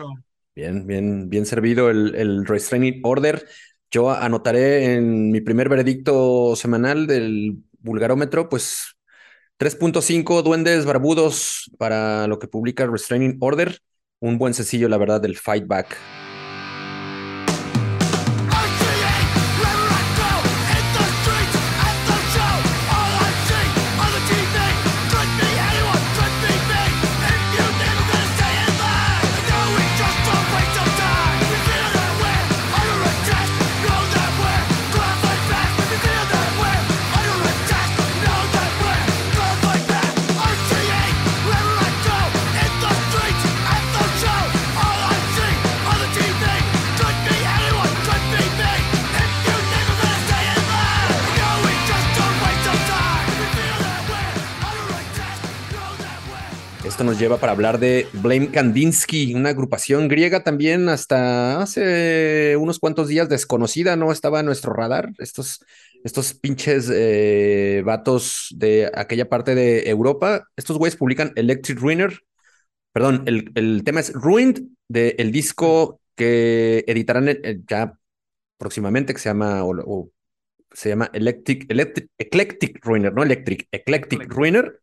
[0.56, 3.46] Bien, bien, bien servido el, el restraining order.
[3.88, 8.96] Yo anotaré en mi primer veredicto semanal del vulgarómetro, pues
[9.58, 13.78] 3.5 duendes barbudos para lo que publica Restraining Order.
[14.18, 15.96] Un buen sencillo, la verdad, del Fight Back.
[57.12, 63.06] Nos lleva para hablar de Blame Kandinsky, una agrupación griega también hasta hace unos cuantos
[63.06, 65.10] días desconocida, no estaba en nuestro radar.
[65.18, 65.62] Estos,
[66.04, 72.18] estos pinches eh, vatos de aquella parte de Europa, estos güeyes publican Electric Ruiner,
[72.94, 77.28] perdón, el, el tema es Ruined, del el disco que editarán
[77.68, 77.92] ya
[78.56, 80.08] próximamente, que se llama, o,
[80.74, 84.80] se llama Electric, Electric, Eclectic Ruiner, no Electric, Eclectic, Ruiner.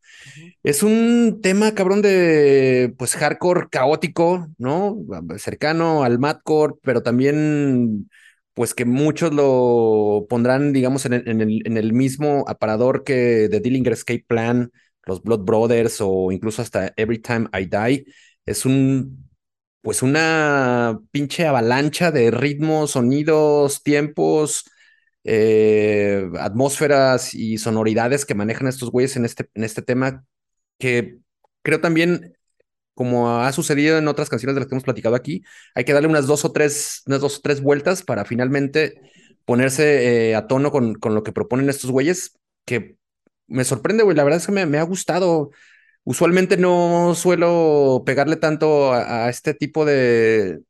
[0.63, 4.97] Es un tema, cabrón, de pues hardcore caótico, ¿no?
[5.37, 8.09] Cercano al madcore, pero también
[8.53, 13.47] pues que muchos lo pondrán, digamos, en el, en el, en el mismo aparador que
[13.49, 14.71] The Dillinger Escape Plan,
[15.05, 18.05] los Blood Brothers o incluso hasta Every Time I Die.
[18.45, 19.29] Es un,
[19.81, 24.65] pues una pinche avalancha de ritmos, sonidos, tiempos,
[25.23, 30.25] eh, atmósferas y sonoridades que manejan estos güeyes en este, en este tema,
[30.77, 31.17] que
[31.61, 32.37] creo también,
[32.93, 35.43] como ha sucedido en otras canciones de las que hemos platicado aquí,
[35.75, 39.01] hay que darle unas dos o tres, unas dos o tres vueltas para finalmente
[39.45, 42.97] ponerse eh, a tono con, con, lo que proponen estos güeyes, que
[43.47, 45.51] me sorprende, güey, la verdad es que me, me ha gustado.
[46.03, 50.61] Usualmente no suelo pegarle tanto a, a este tipo de,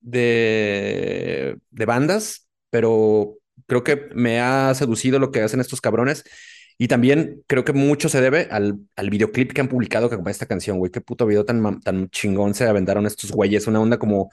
[0.00, 3.37] de, de bandas, pero
[3.68, 6.24] creo que me ha seducido lo que hacen estos cabrones.
[6.78, 10.32] Y también creo que mucho se debe al, al videoclip que han publicado que acompaña
[10.32, 10.90] esta canción, güey.
[10.92, 13.66] Qué puto video tan, tan chingón se aventaron estos güeyes.
[13.66, 14.30] Una onda como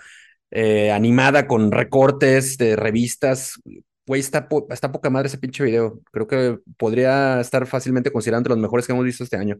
[0.51, 3.59] eh, animada con recortes de revistas.
[4.07, 6.01] Güey, está, está poca madre ese pinche video.
[6.11, 9.59] Creo que podría estar fácilmente considerado entre los mejores que hemos visto este año.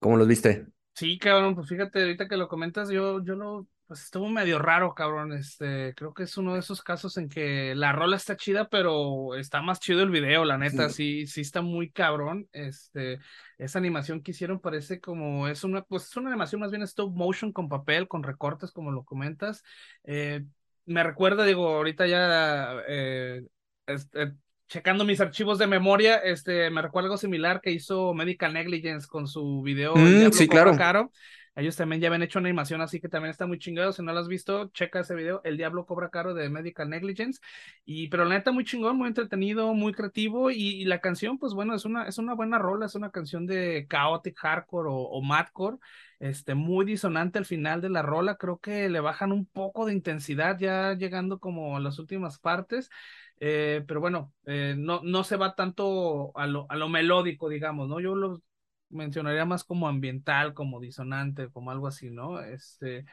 [0.00, 0.66] ¿Cómo los viste?
[0.94, 4.94] Sí, cabrón, pues fíjate, ahorita que lo comentas, yo, yo lo pues estuvo medio raro,
[4.94, 5.32] cabrón.
[5.32, 9.34] Este, creo que es uno de esos casos en que la rola está chida, pero
[9.36, 12.48] está más chido el video, la neta, sí, sí, está muy cabrón.
[12.52, 13.18] Este,
[13.58, 17.14] esa animación que hicieron parece como es una, pues es una animación más bien stop
[17.14, 19.62] motion con papel, con recortes, como lo comentas.
[20.04, 20.44] Eh,
[20.84, 23.42] me recuerda, digo, ahorita ya eh,
[23.86, 24.32] este,
[24.68, 29.28] checando mis archivos de memoria, este, me recuerda algo similar que hizo Medical Negligence con
[29.28, 29.94] su video.
[29.94, 30.76] Mm, sí, claro.
[30.76, 31.12] Caro.
[31.56, 33.92] Ellos también ya habían hecho una animación así que también está muy chingado.
[33.92, 37.40] Si no lo has visto, checa ese video, El Diablo Cobra Caro de Medical Negligence.
[37.86, 40.50] Y, pero la neta, muy chingón, muy entretenido, muy creativo.
[40.50, 43.86] Y, la canción, pues bueno, es una, es una buena rola, es una canción de
[43.90, 45.78] chaotic hardcore o, o madcore.
[46.18, 48.36] Este, muy disonante al final de la rola.
[48.36, 52.90] Creo que le bajan un poco de intensidad ya llegando como a las últimas partes.
[53.38, 57.88] Eh, pero bueno, eh, no, no se va tanto a lo, a lo melódico, digamos,
[57.88, 58.00] ¿no?
[58.00, 58.42] Yo lo
[58.88, 62.40] mencionaría más como ambiental, como disonante, como algo así, ¿no?
[62.40, 63.04] Este,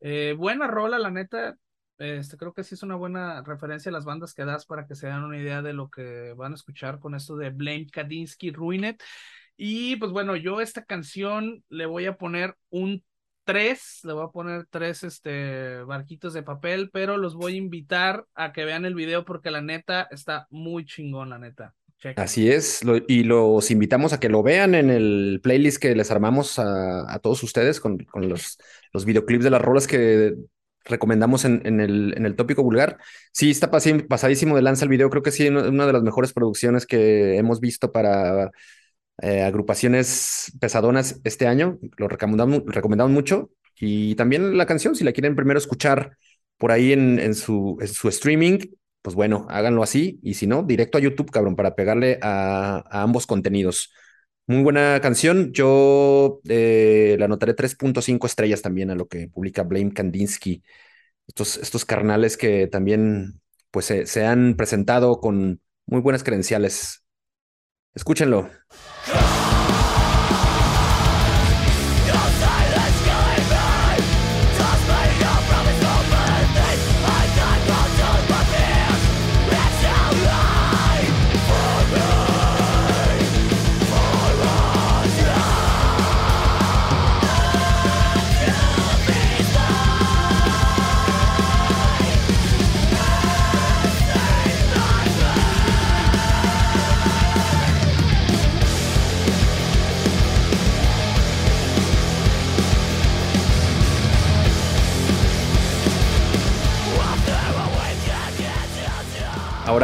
[0.00, 1.56] eh, buena rola, la neta.
[1.98, 4.94] Este, creo que sí es una buena referencia a las bandas que das para que
[4.94, 8.52] se den una idea de lo que van a escuchar con esto de Blame Kadinsky
[8.52, 8.96] Ruined.
[9.56, 13.02] Y pues bueno, yo esta canción le voy a poner un
[13.48, 18.26] tres, le voy a poner tres este, barquitos de papel, pero los voy a invitar
[18.34, 21.74] a que vean el video porque la neta está muy chingón, la neta.
[22.14, 26.58] Así es, y los invitamos a que lo vean en el playlist que les armamos
[26.58, 28.58] a, todos ustedes con, con, los,
[28.92, 30.36] los videoclips de las rolas que
[30.84, 32.98] recomendamos en, en, el, en el tópico vulgar.
[33.32, 36.86] Sí, está pasadísimo de lanza el video, creo que sí, una de las mejores producciones
[36.86, 38.52] que hemos visto para
[39.20, 41.78] eh, agrupaciones pesadonas este año.
[41.96, 43.50] Lo recomendamos, recomendamos mucho.
[43.80, 46.16] Y también la canción, si la quieren primero escuchar
[46.56, 48.58] por ahí en, en, su, en su streaming,
[49.08, 50.20] pues bueno, háganlo así.
[50.22, 53.90] Y si no, directo a YouTube, cabrón, para pegarle a, ambos contenidos.
[54.46, 55.50] Muy buena canción.
[55.54, 60.62] Yo eh, la anotaré 3.5 estrellas también a lo que publica Blame Kandinsky.
[61.26, 63.40] Estos, estos carnales que también
[63.70, 67.02] pues se han presentado con muy buenas credenciales.
[67.94, 68.50] Escúchenlo.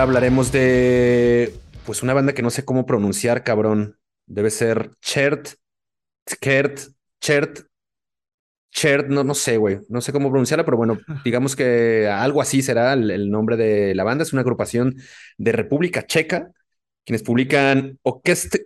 [0.05, 3.99] Hablaremos de, pues, una banda que no sé cómo pronunciar, cabrón.
[4.27, 5.49] Debe ser Chert,
[6.31, 6.81] Skert,
[7.21, 7.67] Chert,
[8.71, 9.81] Chert, no, no sé, güey.
[9.89, 14.05] No sé cómo pronunciarla, pero bueno, digamos que algo así será el, nombre de la
[14.05, 14.23] banda.
[14.23, 14.97] Es una agrupación
[15.39, 16.51] de República Checa,
[17.05, 18.57] quienes publican Oquest,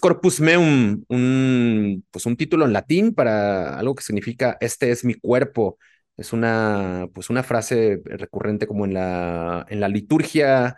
[0.00, 5.14] Corpus Meum, un, pues un título en latín para algo que significa Este es mi
[5.14, 5.78] cuerpo.
[6.18, 10.76] Es una, pues una frase recurrente como en la, en la liturgia,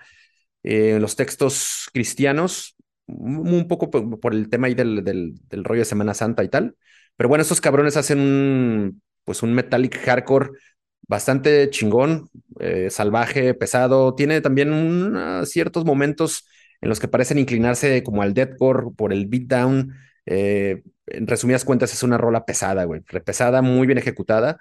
[0.62, 2.76] eh, en los textos cristianos,
[3.06, 6.76] un poco por, el tema ahí del, del, rollo de Semana Santa y tal.
[7.16, 10.50] Pero bueno, estos cabrones hacen un, pues un metallic hardcore
[11.08, 12.28] bastante chingón,
[12.60, 14.14] eh, salvaje, pesado.
[14.14, 15.14] Tiene también
[15.46, 16.46] ciertos momentos
[16.82, 19.94] en los que parecen inclinarse como al deathcore por el beatdown.
[20.26, 24.58] Eh, en resumidas cuentas, es una rola pesada, güey, pesada, muy bien ejecutada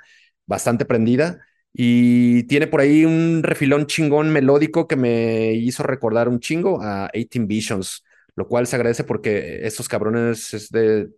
[0.50, 1.46] bastante prendida.
[1.72, 7.10] Y tiene por ahí un refilón chingón melódico que me hizo recordar un chingo a
[7.14, 8.04] 18 Visions,
[8.36, 10.54] lo cual se agradece porque estos cabrones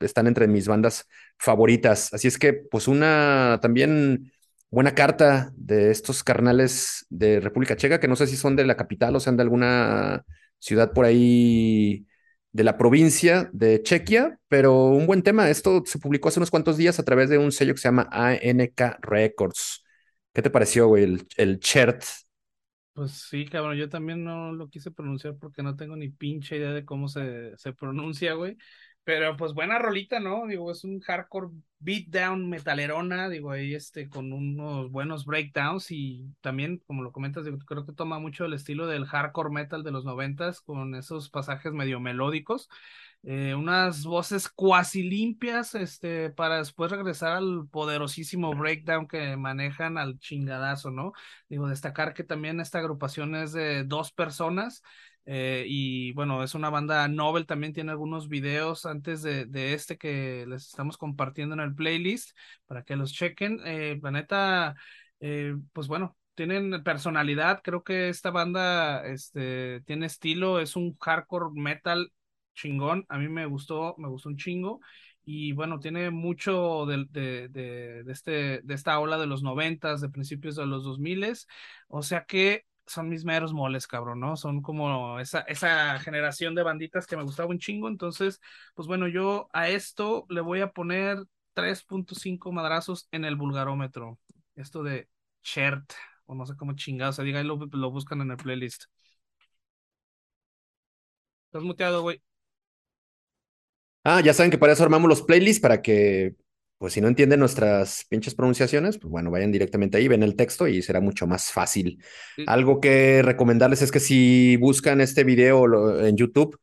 [0.01, 2.13] están entre mis bandas favoritas.
[2.13, 4.31] Así es que, pues, una también
[4.69, 8.75] buena carta de estos carnales de República Checa, que no sé si son de la
[8.77, 10.23] capital o sean de alguna
[10.59, 12.05] ciudad por ahí
[12.51, 15.49] de la provincia de Chequia, pero un buen tema.
[15.49, 18.07] Esto se publicó hace unos cuantos días a través de un sello que se llama
[18.11, 19.83] ANK Records.
[20.33, 22.03] ¿Qué te pareció, güey, el, el Chert?
[22.93, 26.71] Pues sí, cabrón, yo también no lo quise pronunciar porque no tengo ni pinche idea
[26.73, 28.57] de cómo se, se pronuncia, güey.
[29.03, 30.45] Pero pues buena rolita, ¿no?
[30.47, 31.47] Digo, es un hardcore
[31.79, 37.57] beatdown metalerona, digo, ahí este, con unos buenos breakdowns y también, como lo comentas, digo,
[37.65, 41.73] creo que toma mucho el estilo del hardcore metal de los noventas con esos pasajes
[41.73, 42.69] medio melódicos.
[43.23, 50.19] Eh, unas voces cuasi limpias, este, para después regresar al poderosísimo breakdown que manejan al
[50.19, 51.13] chingadazo, ¿no?
[51.47, 54.81] Digo, destacar que también esta agrupación es de dos personas,
[55.25, 59.97] eh, y bueno, es una banda Nobel, también tiene algunos videos antes de, de, este
[59.97, 63.59] que les estamos compartiendo en el playlist para que los chequen.
[63.65, 64.75] Eh, la
[65.19, 71.51] eh, pues bueno, tienen personalidad, creo que esta banda este, tiene estilo, es un hardcore
[71.53, 72.11] metal
[72.55, 74.81] chingón, a mí me gustó, me gustó un chingo.
[75.23, 80.01] Y bueno, tiene mucho de, de, de, de este, de esta ola de los noventas,
[80.01, 81.47] de principios de los dos miles.
[81.87, 84.35] O sea que son mis meros moles, cabrón, ¿no?
[84.37, 87.87] Son como esa, esa generación de banditas que me gustaba un chingo.
[87.87, 88.39] Entonces,
[88.75, 91.17] pues bueno, yo a esto le voy a poner
[91.53, 94.19] 3.5 madrazos en el vulgarómetro.
[94.55, 95.09] Esto de
[95.43, 95.93] Chert,
[96.25, 98.85] o no sé cómo chingado se diga, y lo, lo buscan en el playlist.
[101.47, 102.21] Estás muteado, güey.
[104.03, 106.35] Ah, ya saben que para eso armamos los playlists, para que,
[106.81, 110.67] pues si no entienden nuestras pinches pronunciaciones, pues bueno, vayan directamente ahí, ven el texto
[110.67, 112.03] y será mucho más fácil.
[112.47, 116.59] Algo que recomendarles es que si buscan este video en YouTube,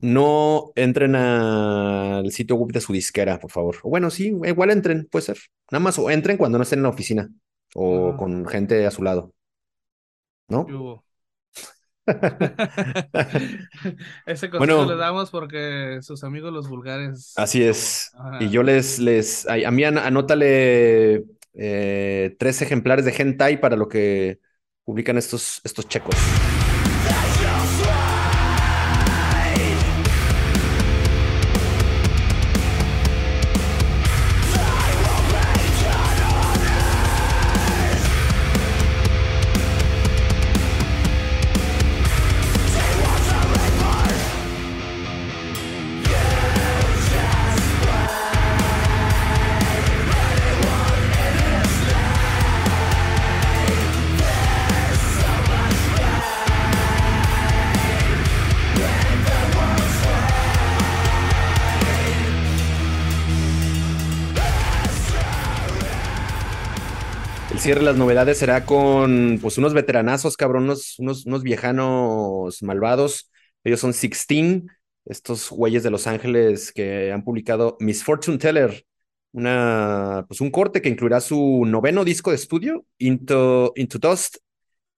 [0.00, 3.76] no entren al sitio web de su disquera, por favor.
[3.84, 5.38] O bueno, sí, igual entren, puede ser.
[5.70, 7.30] Nada más o entren cuando no estén en la oficina
[7.74, 8.18] o Ajá.
[8.18, 9.32] con gente a su lado,
[10.48, 10.66] ¿no?
[14.26, 14.84] Ese consejo Bueno.
[14.86, 17.32] le damos porque sus amigos los vulgares.
[17.36, 18.10] Así es.
[18.18, 18.42] Ajá.
[18.42, 23.76] Y yo les, les, a, a mí an- anótale eh, tres ejemplares de hentai para
[23.76, 24.38] lo que
[24.84, 26.14] publican estos, estos checos.
[67.68, 73.30] Cierre las novedades será con pues unos veteranazos, cabrón, unos, unos, viejanos malvados.
[73.62, 74.70] Ellos son Sixteen,
[75.04, 78.86] estos güeyes de Los Ángeles que han publicado Miss Fortune Teller,
[79.32, 84.38] una, pues un corte que incluirá su noveno disco de estudio, Into, Into Dust.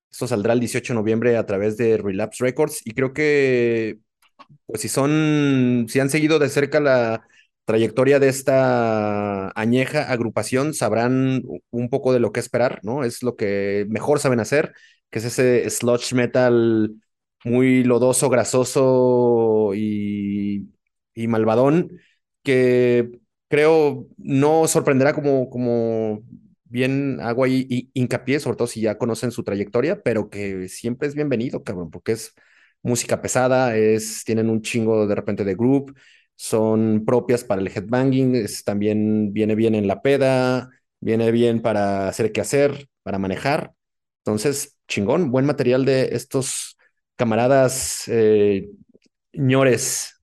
[0.09, 2.83] Esto saldrá el 18 de noviembre a través de Relapse Records.
[2.85, 3.99] Y creo que,
[4.67, 7.27] pues si son, si han seguido de cerca la
[7.71, 13.05] trayectoria de esta añeja agrupación, sabrán un poco de lo que esperar, ¿no?
[13.05, 14.73] Es lo que mejor saben hacer,
[15.11, 16.95] que es ese sludge metal
[17.45, 20.69] muy lodoso, grasoso y,
[21.15, 21.99] y malvadón,
[22.43, 23.11] que
[23.49, 26.23] creo no sorprenderá como, como
[26.65, 31.09] bien hago ahí hi- hincapié, sobre todo si ya conocen su trayectoria, pero que siempre
[31.09, 32.35] es bienvenido, cabrón, porque es
[32.83, 35.95] música pesada, es, tienen un chingo de repente de group,
[36.41, 42.33] son propias para el headbanging, también viene bien en la peda, viene bien para hacer
[42.33, 43.75] qué hacer, para manejar.
[44.25, 46.79] Entonces, chingón, buen material de estos
[47.17, 48.71] camaradas eh,
[49.35, 50.15] ñores.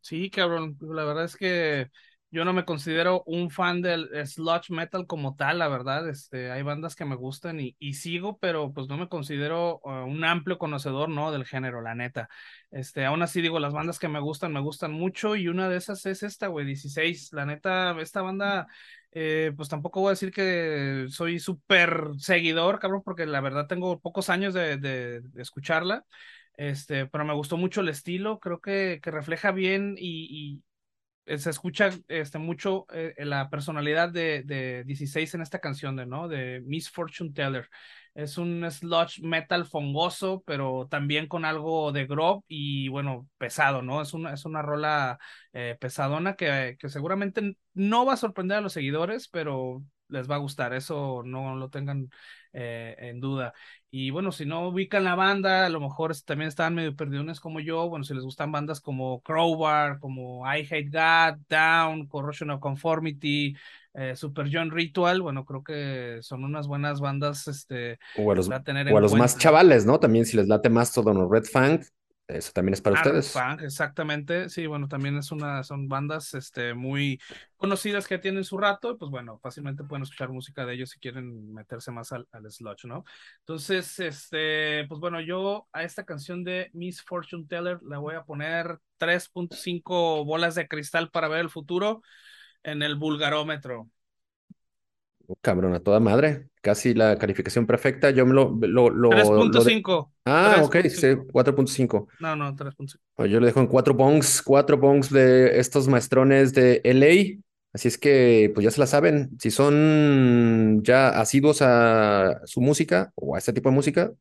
[0.00, 0.78] Sí, cabrón.
[0.80, 1.90] La verdad es que
[2.32, 6.08] yo no me considero un fan del sludge metal como tal, la verdad.
[6.08, 10.06] Este, hay bandas que me gustan y, y sigo, pero pues no me considero uh,
[10.06, 11.30] un amplio conocedor, ¿no?
[11.30, 12.30] Del género, la neta.
[12.70, 15.76] Este, aún así digo, las bandas que me gustan, me gustan mucho y una de
[15.76, 17.34] esas es esta, güey, 16.
[17.34, 18.66] La neta, esta banda,
[19.12, 24.00] eh, pues tampoco voy a decir que soy súper seguidor, cabrón, porque la verdad tengo
[24.00, 26.06] pocos años de, de, escucharla.
[26.56, 30.62] Este, pero me gustó mucho el estilo, creo que, que refleja bien y
[31.26, 36.28] se escucha este, mucho eh, la personalidad de, de 16 en esta canción, de, ¿no?
[36.28, 37.68] De Miss Fortune Teller.
[38.14, 44.02] Es un sludge metal fongoso, pero también con algo de grob y bueno, pesado, ¿no?
[44.02, 45.18] Es una, es una rola
[45.52, 49.82] eh, pesadona que, que seguramente no va a sorprender a los seguidores, pero
[50.12, 52.10] les va a gustar, eso no lo tengan
[52.52, 53.54] eh, en duda.
[53.90, 57.60] Y bueno, si no ubican la banda, a lo mejor también estaban medio perdidones como
[57.60, 57.88] yo.
[57.88, 63.56] Bueno, si les gustan bandas como Crowbar, como I Hate God, Down, Corrosion of Conformity,
[63.94, 68.48] eh, Super John Ritual, bueno, creo que son unas buenas bandas este, O a los,
[68.48, 69.98] para tener o en a los más chavales, ¿no?
[70.00, 71.80] También si les late más todo no Red Fang,
[72.36, 73.34] eso también es para ustedes.
[73.62, 74.48] Exactamente.
[74.48, 77.20] Sí, bueno, también es una, son bandas este, muy
[77.56, 80.98] conocidas que tienen su rato, y pues bueno, fácilmente pueden escuchar música de ellos si
[80.98, 83.04] quieren meterse más al, al sludge, ¿no?
[83.40, 88.24] Entonces, este, pues bueno, yo a esta canción de Miss Fortune Teller le voy a
[88.24, 92.02] poner 3.5 bolas de cristal para ver el futuro
[92.62, 93.88] en el vulgarómetro.
[95.40, 96.48] Cabrón, a toda madre.
[96.60, 98.10] Casi la calificación perfecta.
[98.10, 100.12] Yo me lo, lo, lo, lo de- 3.5.
[100.24, 101.26] Ah, ok, sí, 3.5.
[101.32, 102.06] 4.5.
[102.20, 103.00] No, no, 3.5.
[103.16, 107.40] Pues yo le dejo en cuatro bongs, cuatro bongs de estos maestrones de LA.
[107.72, 109.30] Así es que, pues ya se la saben.
[109.40, 114.12] Si son ya asiduos a su música o a este tipo de música,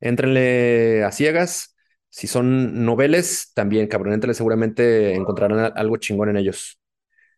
[0.00, 1.74] éntrenle a ciegas.
[2.10, 6.78] Si son noveles, también, cabrón, éntrenle, seguramente encontrarán algo chingón en ellos.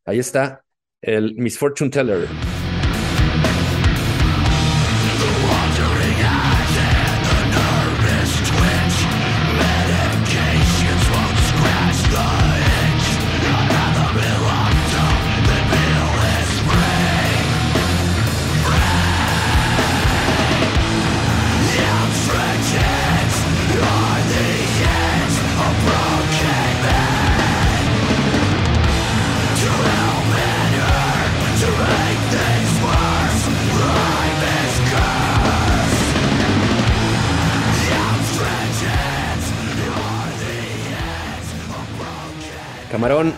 [0.04, 0.64] Ahí está
[1.00, 2.26] el Miss Fortune Teller.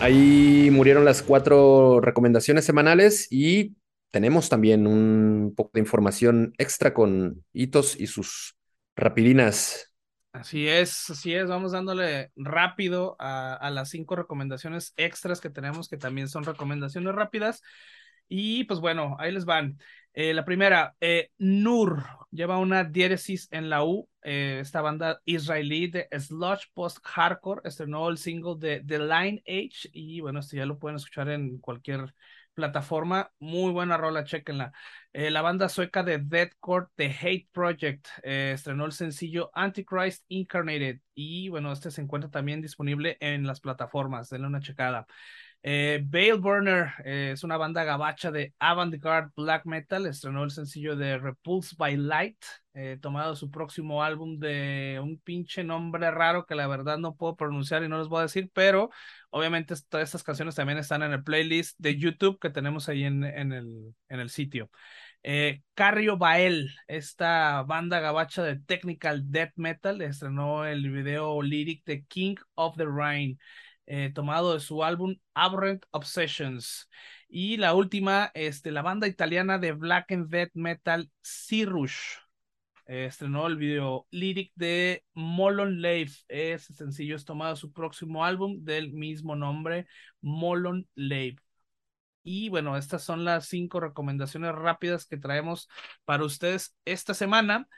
[0.01, 3.75] Ahí murieron las cuatro recomendaciones semanales y
[4.11, 8.55] tenemos también un poco de información extra con hitos y sus
[8.95, 9.93] rapidinas.
[10.33, 15.97] Así es, así es, vamos dándole rápido a, las cinco recomendaciones extras que tenemos, que
[15.97, 17.61] también son recomendaciones rápidas.
[18.27, 19.79] Y pues bueno, ahí les van.
[20.19, 24.09] Eh, la primera, eh, Nur, lleva una diéresis en la U.
[24.23, 30.19] Eh, esta banda israelí de sludge post-hardcore estrenó el single de The Line Age y
[30.21, 32.15] bueno, esto ya lo pueden escuchar en cualquier
[32.55, 33.31] plataforma.
[33.37, 34.71] Muy buena rola, chequenla.
[35.13, 41.71] la banda sueca de Deathcore, The Hate Project, estrenó el sencillo Antichrist Incarnated y bueno,
[41.71, 44.31] este se encuentra también disponible en las plataformas.
[44.31, 45.05] Denle una checada.
[45.63, 50.05] Eh, Bale Burner eh, es una banda gabacha de avant-garde black metal.
[50.05, 52.37] Estrenó el sencillo de Repulse by Light,
[52.73, 57.35] eh, tomado su próximo álbum de un pinche nombre raro que la verdad no puedo
[57.35, 58.89] pronunciar y no les voy a decir, pero
[59.29, 63.23] obviamente todas estas canciones también están en el playlist de YouTube que tenemos ahí en,
[63.23, 64.69] en, el, en el sitio.
[65.23, 72.05] Eh, Carrio Bael, esta banda gabacha de technical death metal, estrenó el video lyric de
[72.05, 73.37] King of the Rain.
[73.87, 76.89] Eh, tomado de su álbum Aberrant Obsessions.
[77.29, 82.17] Y la última, este, la banda italiana de Black and Death Metal, Sirush.
[82.85, 86.11] Eh, estrenó el video lyric de Molon Lave.
[86.27, 89.87] Ese sencillo es tomado de su próximo álbum del mismo nombre,
[90.21, 91.37] Molon Lave.
[92.23, 95.69] Y bueno, estas son las cinco recomendaciones rápidas que traemos
[96.03, 97.69] para ustedes esta semana.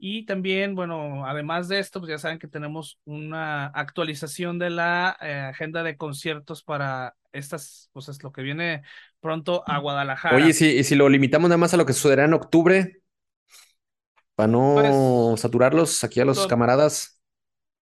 [0.00, 5.16] Y también, bueno, además de esto, pues ya saben que tenemos una actualización de la
[5.20, 8.82] eh, agenda de conciertos para estas, pues es lo que viene
[9.20, 10.36] pronto a Guadalajara.
[10.36, 13.02] Oye, si, y si lo limitamos nada más a lo que sucederá en octubre,
[14.36, 17.20] para no pues, saturarlos aquí a los camaradas.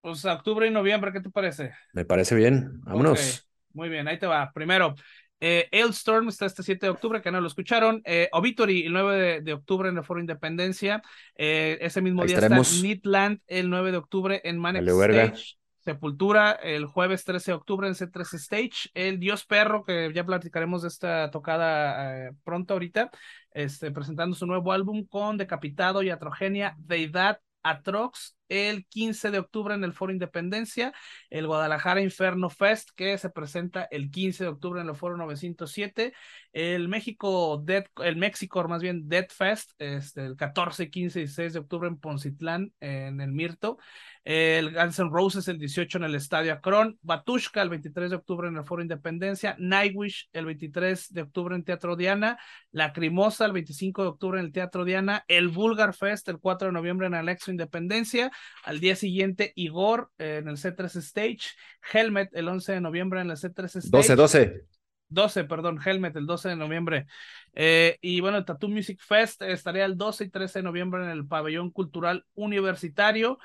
[0.01, 1.73] Pues octubre y noviembre, ¿qué te parece?
[1.93, 3.47] Me parece bien, vámonos.
[3.75, 4.51] Muy bien, ahí te va.
[4.55, 4.95] Primero,
[5.41, 8.03] eh, Storm está este 7 de octubre, que no lo escucharon.
[8.05, 11.03] Eh, Obituary, el 9 de, octubre en el Foro Independencia.
[11.37, 15.57] Eh, ese mismo día está Nitland, el 9 de octubre en Manic Stage.
[15.87, 18.91] Sepultura, el jueves 13 de octubre en C3 Stage.
[18.93, 23.11] El Dios Perro, que ya platicaremos de esta tocada eh, pronto ahorita,
[23.53, 27.39] este, presentando su nuevo álbum con Decapitado y Atrogenia, Deidad
[27.71, 30.93] Atrox el 15 de octubre en el Foro Independencia,
[31.31, 36.13] el Guadalajara Inferno Fest que se presenta el 15 de octubre en el Foro 907,
[36.53, 41.53] el México Dead, el México más bien Dead Fest, este, el 14, 15 y 16
[41.55, 43.79] de octubre en Poncitlán, en el Mirto,
[44.27, 48.49] el Guns N' Roses el 18 en el Estadio Akron, Batushka el 23 de octubre
[48.49, 52.37] en el Foro Independencia, Nightwish el 23 de octubre en Teatro Diana,
[52.73, 56.73] Lacrimosa el 25 de octubre en el Teatro Diana, el Vulgar Fest el 4 de
[56.73, 58.33] noviembre en Alexo Independencia,
[58.65, 61.55] al día siguiente Igor eh, en el C3 Stage,
[61.93, 63.91] Helmet el 11 de noviembre en el C3 Stage.
[63.91, 64.65] 12, 12.
[65.09, 67.07] 12, perdón, Helmet el 12 de noviembre.
[67.55, 71.11] Eh, y bueno, el Tattoo Music Fest estaría el 12 y 13 de noviembre en
[71.11, 73.39] el Pabellón Cultural Universitario.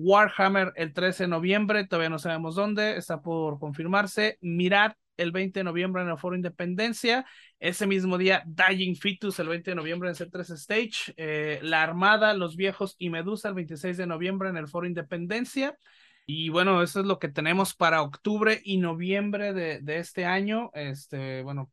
[0.00, 4.38] Warhammer el 13 de noviembre, todavía no sabemos dónde, está por confirmarse.
[4.40, 7.26] Mirad el 20 de noviembre en el Foro Independencia.
[7.58, 11.14] Ese mismo día, Dying Fetus el 20 de noviembre en C3 Stage.
[11.16, 15.76] Eh, La Armada, Los Viejos y Medusa el 26 de noviembre en el Foro Independencia.
[16.26, 20.70] Y bueno, eso es lo que tenemos para octubre y noviembre de, de este año.
[20.74, 21.72] Este, bueno,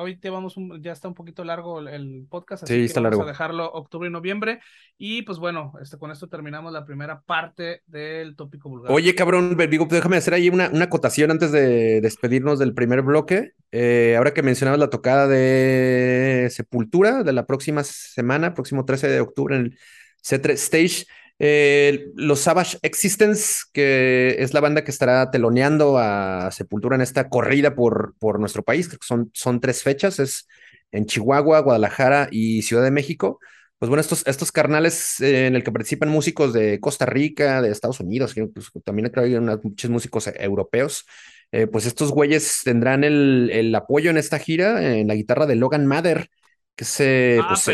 [0.00, 3.70] hoy te vamos, ya está un poquito largo el, podcast, así que vamos a dejarlo
[3.72, 4.60] octubre y noviembre.
[4.96, 8.92] Y pues bueno, este, con esto terminamos la primera parte del tópico vulgar.
[8.92, 13.52] Oye, cabrón, déjame hacer ahí una, una acotación antes de despedirnos del primer bloque.
[13.70, 19.20] Eh, ahora que mencionabas la tocada de Sepultura de la próxima semana, próximo 13 de
[19.20, 19.78] octubre en el
[20.22, 21.06] C3 Stage.
[21.40, 27.28] Eh, los Savage Existence, que es la banda que estará teloneando a Sepultura en esta
[27.28, 30.48] corrida por, por nuestro país, que son, son tres fechas, es
[30.90, 33.38] en Chihuahua, Guadalajara y Ciudad de México.
[33.78, 37.70] Pues bueno, estos, estos carnales eh, en el que participan músicos de Costa Rica, de
[37.70, 41.06] Estados Unidos, pues, también creo que hay muchos músicos europeos,
[41.52, 45.54] eh, pues estos güeyes tendrán el, el, apoyo en esta gira en la guitarra de
[45.54, 46.28] Logan Mather,
[46.78, 47.66] que es eh, ah, pues,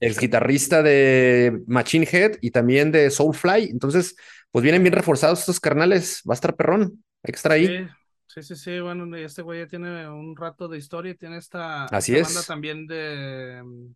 [0.00, 3.64] ex, guitarrista de Machine Head y también de Soulfly.
[3.64, 4.16] Entonces,
[4.50, 6.22] pues vienen bien reforzados estos carnales.
[6.26, 7.04] Va a estar perrón.
[7.22, 7.86] Hay que estar ahí.
[8.28, 8.80] Sí, sí, sí.
[8.80, 11.14] Bueno, este güey ya tiene un rato de historia.
[11.14, 13.94] Tiene esta, Así banda también de mm,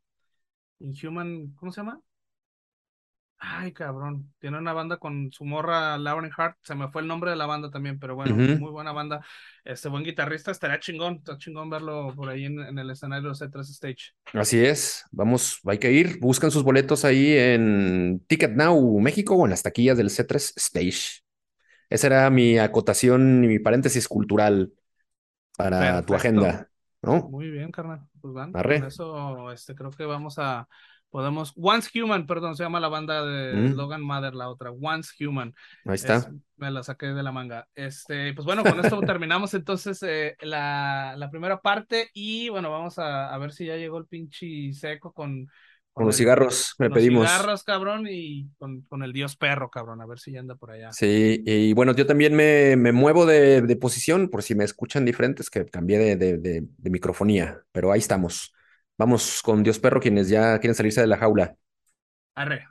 [0.80, 1.55] Inhuman.
[1.55, 1.99] ¿Cómo se llama?
[3.39, 4.32] Ay, cabrón.
[4.39, 6.57] Tiene una banda con su morra Lauren Hart.
[6.62, 9.24] Se me fue el nombre de la banda también, pero bueno, muy buena banda.
[9.64, 11.16] Este buen guitarrista, estaría chingón.
[11.16, 14.14] Está chingón verlo por ahí en, el escenario C3 Stage.
[14.32, 15.05] Así es.
[15.11, 16.18] Vamos, hay que ir.
[16.18, 21.22] Buscan sus boletos ahí en Ticket Now México o en las taquillas del C3 Stage.
[21.91, 24.72] Esa era mi acotación y mi paréntesis cultural.
[25.59, 26.68] para tu agenda,
[27.03, 27.28] ¿no?
[27.28, 28.07] Muy bien, carnal.
[28.20, 28.80] Pues van, Arre.
[28.80, 30.68] con eso este, creo que vamos a,
[31.17, 33.75] podemos, Once Human, perdón, se llama la banda de Mm.
[33.75, 35.55] Logan Mother, la otra, Once Human.
[35.87, 36.17] Ahí está.
[36.17, 37.67] Es- me la saqué de la manga.
[37.75, 42.99] Este, pues bueno, con esto terminamos entonces eh, la, la primera parte y bueno, vamos
[42.99, 45.49] a, a ver si ya llegó el pinche seco con,
[45.95, 47.27] Con los el- cigarros, me con los pedimos.
[47.31, 50.71] cigarros, cabrón, y con, con el dios perro, cabrón, a ver si ya anda por
[50.71, 50.93] allá.
[50.93, 55.07] Sí, y bueno, yo también me, me muevo de, de posición, por si me escuchan
[55.07, 58.53] diferentes, que cambié de, de, de- de microfonía, pero ahí estamos.
[58.99, 61.57] Vamos con Dios Perro, quienes ya quieren salirse de la jaula,
[62.34, 62.66] Arre,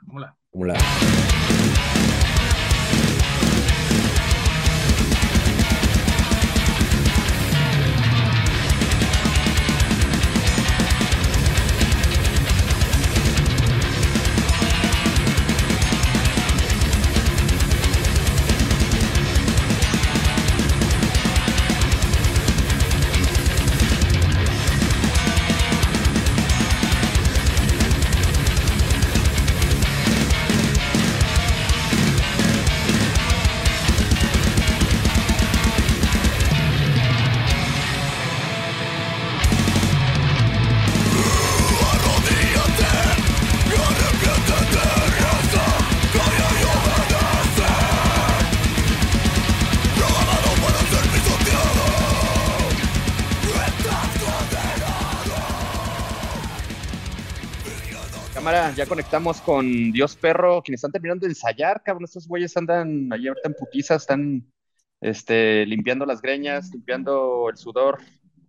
[58.86, 62.04] ya conectamos con Dios Perro, quienes están terminando de ensayar, cabrón.
[62.04, 64.52] Estos güeyes andan ahí ahorita en putiza, están
[65.00, 67.98] este, limpiando las greñas, limpiando el sudor.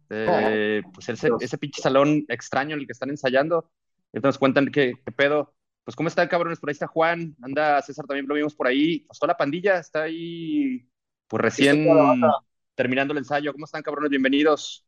[0.10, 3.72] eh, pues ese, ese pinche salón extraño en el que están ensayando.
[4.14, 5.56] Ahorita nos cuentan qué, qué pedo.
[5.84, 6.60] Pues, ¿cómo están, cabrones?
[6.60, 9.00] Por ahí está Juan, anda César, también lo vimos por ahí.
[9.02, 10.88] Pues toda la pandilla está ahí,
[11.28, 11.88] pues recién
[12.76, 13.54] terminando el ensayo.
[13.54, 14.12] ¿Cómo están, cabrones?
[14.12, 14.86] Bienvenidos.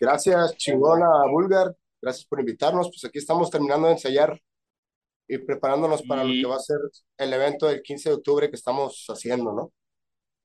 [0.00, 1.74] Gracias, chingona Bulgar.
[2.00, 2.88] Gracias por invitarnos.
[2.88, 4.40] Pues aquí estamos terminando de ensayar
[5.28, 6.78] y preparándonos para lo Y- que va a ser
[7.18, 9.72] el evento del 15 de octubre que estamos haciendo, ¿no?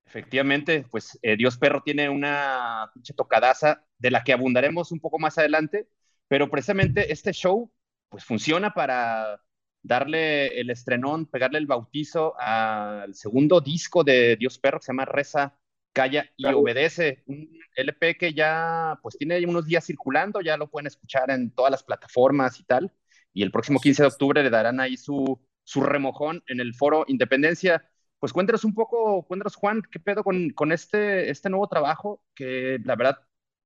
[0.06, 5.20] Efectivamente, pues eh, Dios Perro tiene una pinche tocadaza de la que abundaremos un poco
[5.20, 5.88] más adelante,
[6.28, 7.72] pero precisamente este show
[8.10, 9.40] pues funciona para
[9.84, 15.06] darle el estrenón, pegarle el bautizo al segundo disco de Dios Perro que se llama
[15.06, 15.56] Reza,
[15.94, 16.60] Calla y Claro.
[16.62, 21.52] Obedece, un LP que ya pues tiene unos días circulando, ya lo pueden escuchar en
[21.52, 22.92] todas las plataformas y tal,
[23.34, 27.06] y el próximo 15 de octubre le darán ahí su, su remojón en el foro
[27.08, 27.90] Independencia.
[28.20, 32.80] Pues cuéntanos un poco, cuéntanos Juan, qué pedo con, con este, este nuevo trabajo que
[32.84, 33.20] la verdad,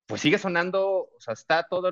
[0.05, 1.91] pues sigue sonando, o sea, está toda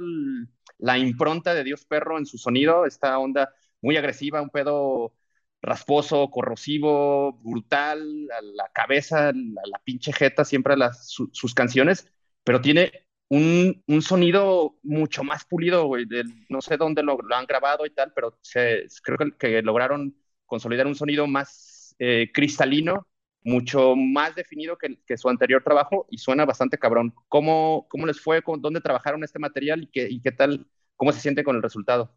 [0.78, 5.14] la impronta de Dios Perro en su sonido, esta onda muy agresiva, un pedo
[5.62, 8.02] rasposo, corrosivo, brutal,
[8.32, 12.12] a la cabeza, a la pinche jeta, siempre las, su- sus canciones,
[12.44, 16.06] pero tiene un, un sonido mucho más pulido, güey.
[16.06, 19.62] del- no sé dónde lo, lo han grabado y tal, pero se- creo que, que
[19.62, 20.16] lograron
[20.46, 23.08] consolidar un sonido más eh, cristalino,
[23.44, 27.14] mucho más definido que, que su anterior trabajo y suena bastante cabrón.
[27.30, 28.42] ¿Cómo, cómo les fue?
[28.44, 30.68] ¿Con, ¿Dónde trabajaron este material y qué, y qué tal?
[30.98, 32.14] ¿Cómo se siente con el resultado?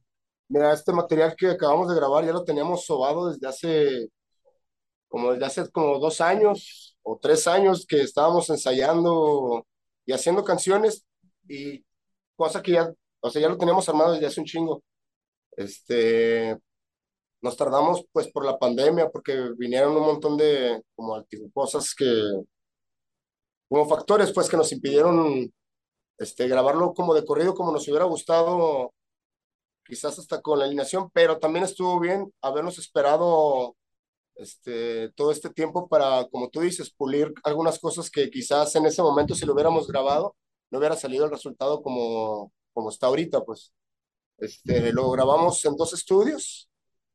[0.48, 4.08] Mira, este material que acabamos de grabar ya lo teníamos sobado desde hace,
[5.08, 9.66] como desde hace como dos años o tres años que estábamos ensayando
[10.06, 11.06] y haciendo canciones
[11.48, 11.84] y
[12.36, 14.82] cosa que ya, o sea, ya lo teníamos armado desde hace un chingo.
[15.56, 16.58] Este,
[17.42, 22.06] nos tardamos pues por la pandemia porque vinieron un montón de como cosas que,
[23.68, 25.52] como factores pues que nos impidieron
[26.18, 28.92] este, grabarlo como de corrido como nos hubiera gustado
[29.84, 33.76] quizás hasta con la alineación, pero también estuvo bien habernos esperado
[34.36, 39.02] este, todo este tiempo para, como tú dices, pulir algunas cosas que quizás en ese
[39.02, 40.36] momento si lo hubiéramos grabado,
[40.70, 43.72] no hubiera salido el resultado como, como está ahorita, pues.
[44.38, 46.68] Este, lo grabamos en dos estudios,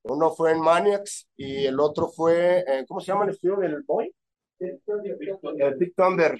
[0.04, 3.82] uno fue en Maniacs y el otro fue, eh, ¿cómo se llama el estudio del
[3.84, 4.14] Boy?
[4.60, 6.40] El Big Thunder,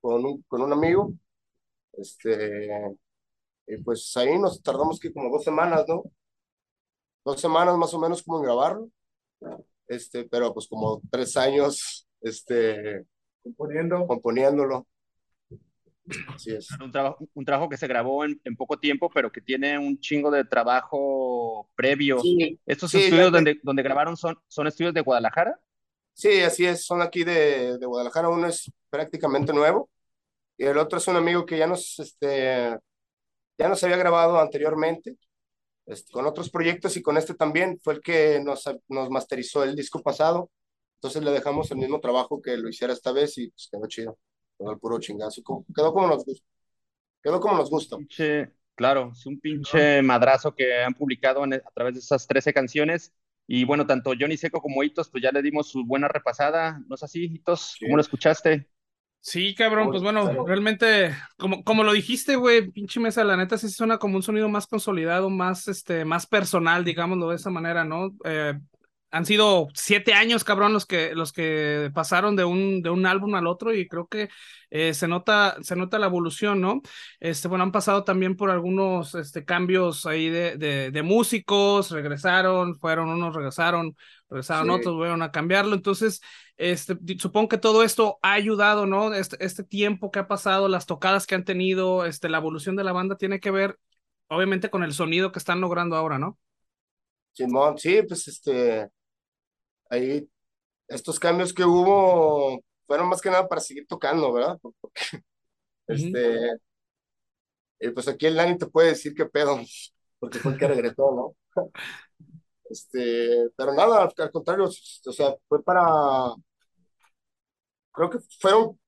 [0.00, 1.12] con un, con un amigo.
[1.92, 2.96] Este,
[3.66, 6.04] y pues ahí nos tardamos que como dos semanas, ¿no?
[7.24, 8.90] Dos semanas más o menos como en grabarlo.
[9.90, 13.04] Este, pero pues como tres años, este,
[13.42, 14.86] componiendo, componiéndolo.
[16.32, 16.68] Así es.
[16.80, 19.98] Un trabajo, un trabajo que se grabó en, en poco tiempo, pero que tiene un
[19.98, 22.20] chingo de trabajo previo.
[22.20, 25.58] Sí, ¿Estos sí, estudios donde, donde grabaron son, son estudios de Guadalajara?
[26.12, 26.84] sí, así es.
[26.86, 28.28] Son aquí de, de Guadalajara.
[28.28, 29.90] Uno es prácticamente nuevo
[30.56, 32.76] y el otro es un amigo que ya nos, este,
[33.58, 35.16] ya nos había grabado anteriormente
[36.12, 37.78] con otros proyectos y con este también.
[37.82, 40.50] Fue el que nos, nos masterizó el disco pasado.
[40.96, 44.18] Entonces le dejamos el mismo trabajo que lo hiciera esta vez y pues quedó chido.
[44.58, 45.42] Quedó el puro chingazo.
[45.42, 46.46] como- Quedó como nos gusta.
[47.22, 47.96] Quedó como nos gusta.
[47.96, 52.52] Pinche, claro, es un pinche madrazo que han publicado en- a través de esas 13
[52.52, 53.12] canciones.
[53.46, 56.80] Y bueno, tanto Johnny Seco como Hitos, pues ya le dimos su buena repasada.
[56.86, 57.76] ¿No es así, Hitos?
[57.80, 58.69] ¿Cómo lo escuchaste?
[59.22, 63.68] Sí, cabrón, pues bueno, realmente, como, como lo dijiste, güey, pinche mesa, la neta sí
[63.68, 68.10] suena como un sonido más consolidado, más, este, más personal, digámoslo de esa manera, ¿no?
[68.24, 68.54] Eh,
[69.10, 73.34] han sido siete años, cabrón, los que, los que pasaron de un, de un álbum
[73.34, 74.28] al otro y creo que
[74.70, 76.80] eh, se nota, se nota la evolución, ¿no?
[77.18, 82.76] Este, bueno, han pasado también por algunos este, cambios ahí de, de, de músicos, regresaron,
[82.78, 83.96] fueron unos, regresaron,
[84.28, 84.70] regresaron Sí.
[84.70, 86.20] otros, fueron a cambiarlo, entonces,
[86.56, 89.12] este, supongo que todo esto ha ayudado, ¿no?
[89.14, 92.84] Este, este tiempo que ha pasado, las tocadas que han tenido, este, la evolución de
[92.84, 93.78] la banda tiene que ver,
[94.28, 96.38] obviamente, con el sonido que están logrando ahora, ¿no?
[97.32, 98.90] Simón, sí, pues este,
[99.90, 100.28] ahí
[100.88, 104.58] estos cambios que hubo fueron más que nada para seguir tocando, ¿verdad?
[104.80, 105.02] Porque,
[105.88, 106.60] este,
[107.80, 109.58] y pues aquí el Dani te puede decir qué pedo,
[110.18, 111.62] porque fue el que regresó, ¿no?
[112.70, 116.32] Este, pero nada, al, al contrario, o sea, fue para,
[117.92, 118.78] creo que fueron,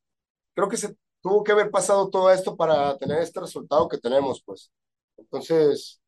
[0.54, 4.42] creo que se tuvo que haber pasado todo esto para tener este resultado que tenemos,
[4.44, 4.72] pues.
[5.16, 6.00] Entonces,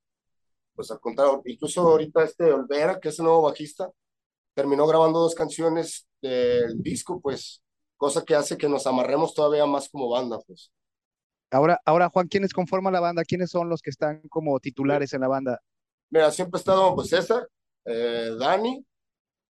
[0.74, 3.90] pues al contrario, incluso ahorita este Olvera, que es el nuevo bajista,
[4.54, 7.62] terminó grabando dos canciones del disco, pues,
[7.96, 10.72] cosa que hace que nos amarremos todavía más como banda, pues.
[11.50, 13.22] Ahora, ahora, Juan, ¿quiénes conforman la banda?
[13.24, 15.60] ¿Quiénes son los que están como titulares en la banda?
[16.10, 17.48] Mira, siempre ha estado, pues, César,
[17.84, 18.84] eh, Dani,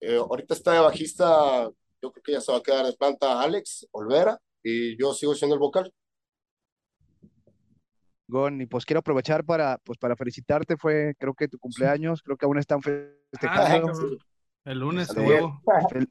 [0.01, 1.71] eh, ahorita está de bajista,
[2.03, 5.35] yo creo que ya se va a quedar de planta Alex, Olvera, y yo sigo
[5.35, 5.93] siendo el vocal.
[8.29, 12.37] Gon, y pues quiero aprovechar para, pues, para felicitarte, fue creo que tu cumpleaños, creo
[12.37, 12.81] que aún están Ah,
[13.31, 13.89] festejando.
[13.89, 14.19] cabrón.
[14.65, 15.61] El lunes, huevo.
[15.91, 16.11] Fel-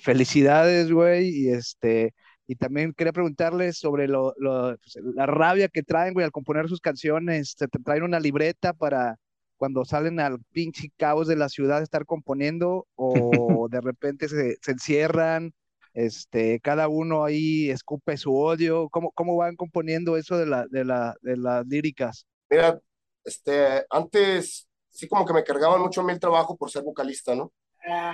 [0.00, 2.14] felicidades, güey, y este,
[2.46, 6.68] y también quería preguntarles sobre lo, lo- pues, la rabia que traen, güey, al componer
[6.68, 9.16] sus canciones, ¿se te traen una libreta para
[9.56, 14.72] cuando salen al pinche caos de la ciudad estar componiendo o de repente se, se
[14.72, 15.52] encierran,
[15.94, 20.84] este, cada uno ahí escupe su odio, ¿cómo, cómo van componiendo eso de la, de
[20.84, 22.26] la, de las líricas?
[22.50, 22.80] Mira,
[23.24, 27.34] este, antes sí como que me cargaban mucho a mí el trabajo por ser vocalista,
[27.34, 27.52] ¿no?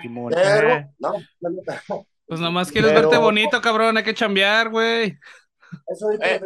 [0.03, 0.33] Simón?
[0.35, 0.91] Pero, Eh.
[0.99, 1.83] no, neta,
[2.27, 5.19] Pues nomás quieres Pero- verte bonito, cabrón, hay que chambear, güey.
[5.89, 6.41] Eso ahorita Eh,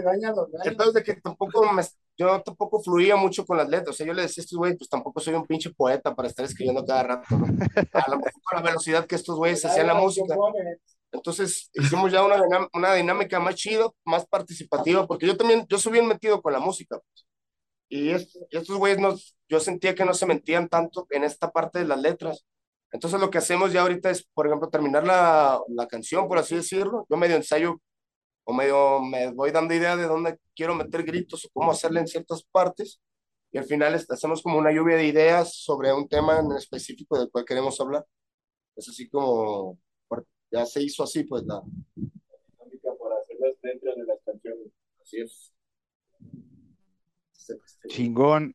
[0.64, 1.82] El pedo es de que tampoco me,
[2.18, 3.90] yo tampoco fluía mucho con las letras.
[3.90, 6.28] O sea, yo le decía a estos güeyes, pues tampoco soy un pinche poeta para
[6.28, 7.46] estar escribiendo cada rato, ¿no?
[7.46, 10.34] A lo mejor con la velocidad que estos güeyes hacían la música.
[11.12, 15.92] Entonces hicimos ya una, una dinámica más chida, más participativa, porque yo también, yo soy
[15.92, 16.98] bien metido con la música.
[16.98, 17.26] pues.
[17.88, 19.14] Y, es- y estos güeyes, no,
[19.48, 22.44] yo sentía que no se mentían tanto en esta parte de las letras.
[22.94, 26.54] Entonces lo que hacemos ya ahorita es, por ejemplo, terminar la, la canción, por así
[26.54, 27.04] decirlo.
[27.10, 27.82] Yo medio ensayo
[28.44, 32.06] o medio me voy dando idea de dónde quiero meter gritos o cómo hacerle en
[32.06, 33.00] ciertas partes.
[33.50, 37.18] Y al final este, hacemos como una lluvia de ideas sobre un tema en específico
[37.18, 38.06] del cual queremos hablar.
[38.76, 39.76] Es así como,
[40.52, 44.68] ya se hizo así, pues la hacerlas dentro de las canciones.
[45.02, 45.52] Así es.
[47.88, 48.54] Chingón.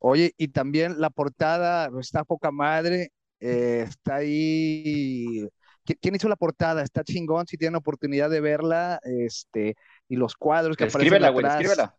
[0.00, 5.46] Oye, y también la portada está poca madre, eh, está ahí.
[5.84, 6.82] ¿Qui- ¿Quién hizo la portada?
[6.82, 9.74] Está chingón, si tienen oportunidad de verla, este,
[10.08, 11.94] y los cuadros que aparecen Escríbela, güey, escríbela.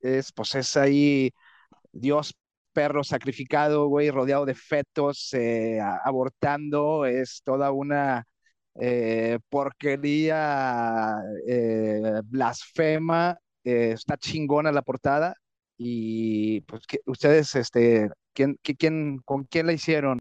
[0.00, 1.32] Es, pues es ahí
[1.92, 2.34] Dios
[2.72, 8.24] perro sacrificado, güey, rodeado de fetos, eh, abortando, es toda una
[8.74, 11.16] eh, porquería
[12.24, 15.34] blasfema, está chingona la portada
[15.78, 20.20] y pues que ustedes, este, ¿quién, qui- quién, con quién la hicieron?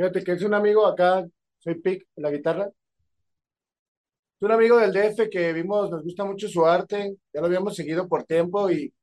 [0.00, 1.28] Fíjate que es un amigo acá,
[1.58, 2.64] soy Pic, la guitarra.
[2.64, 7.76] Es un amigo del DF que vimos, nos gusta mucho su arte, ya lo habíamos
[7.76, 8.94] seguido por tiempo y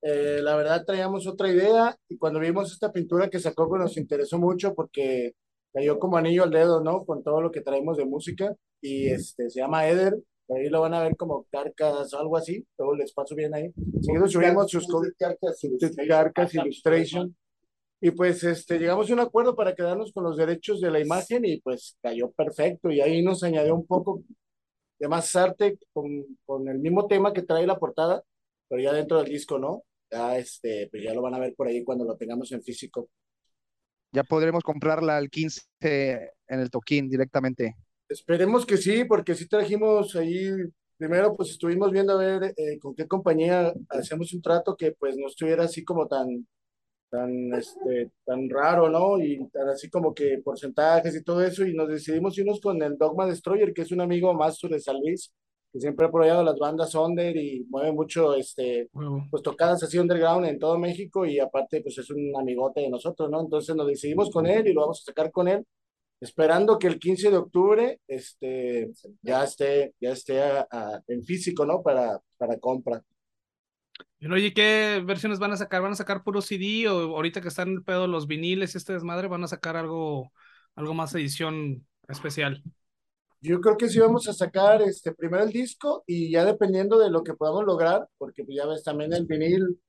[0.00, 3.98] eh, la verdad traíamos otra idea y cuando vimos esta pintura que sacó pues nos
[3.98, 5.34] interesó mucho porque
[5.74, 7.04] cayó como anillo al dedo, ¿no?
[7.04, 10.14] Con todo lo que traemos de música y este se llama Eder,
[10.46, 13.54] por ahí lo van a ver como Carcas o algo así, luego les paso bien
[13.54, 13.70] ahí.
[14.00, 14.86] Seguido subimos sus
[16.08, 17.36] Carcas Illustration.
[18.00, 21.44] Y pues este, llegamos a un acuerdo para quedarnos con los derechos de la imagen
[21.44, 22.90] y pues cayó perfecto.
[22.90, 24.22] Y ahí nos añadió un poco
[24.98, 26.06] de más arte con,
[26.46, 28.22] con el mismo tema que trae la portada,
[28.68, 29.84] pero ya dentro del disco, ¿no?
[30.10, 33.10] Ya este, pues ya lo van a ver por ahí cuando lo tengamos en físico.
[34.12, 37.76] Ya podremos comprarla al 15 en el toquín directamente.
[38.08, 40.50] Esperemos que sí, porque sí trajimos ahí,
[40.96, 45.16] primero pues estuvimos viendo a ver eh, con qué compañía hacemos un trato que pues
[45.16, 46.44] no estuviera así como tan,
[47.10, 49.18] tan, este, tan raro, ¿no?
[49.18, 52.96] Y tan así como que porcentajes y todo eso, y nos decidimos irnos con el
[52.96, 55.32] Dogma Destroyer, que es un amigo más de San Luis,
[55.72, 58.88] que siempre ha apoyado las bandas under y mueve mucho, este,
[59.30, 63.30] pues tocadas así underground en todo México y aparte pues es un amigote de nosotros,
[63.30, 63.40] ¿no?
[63.40, 65.64] Entonces nos decidimos con él y lo vamos a sacar con él,
[66.20, 68.90] esperando que el 15 de octubre este,
[69.22, 70.40] ya esté, ya esté
[71.06, 71.82] en físico, ¿no?
[71.82, 73.02] Para, para compra.
[74.22, 75.80] Oye, ¿qué versiones van a sacar?
[75.80, 78.78] ¿Van a sacar puro CD o ahorita que están en el pedo los viniles y
[78.78, 80.30] este desmadre van a sacar algo,
[80.74, 82.62] algo más edición especial?
[83.40, 87.10] Yo creo que sí vamos a sacar este, primero el disco y ya dependiendo de
[87.10, 89.80] lo que podamos lograr, porque pues ya ves también el vinil,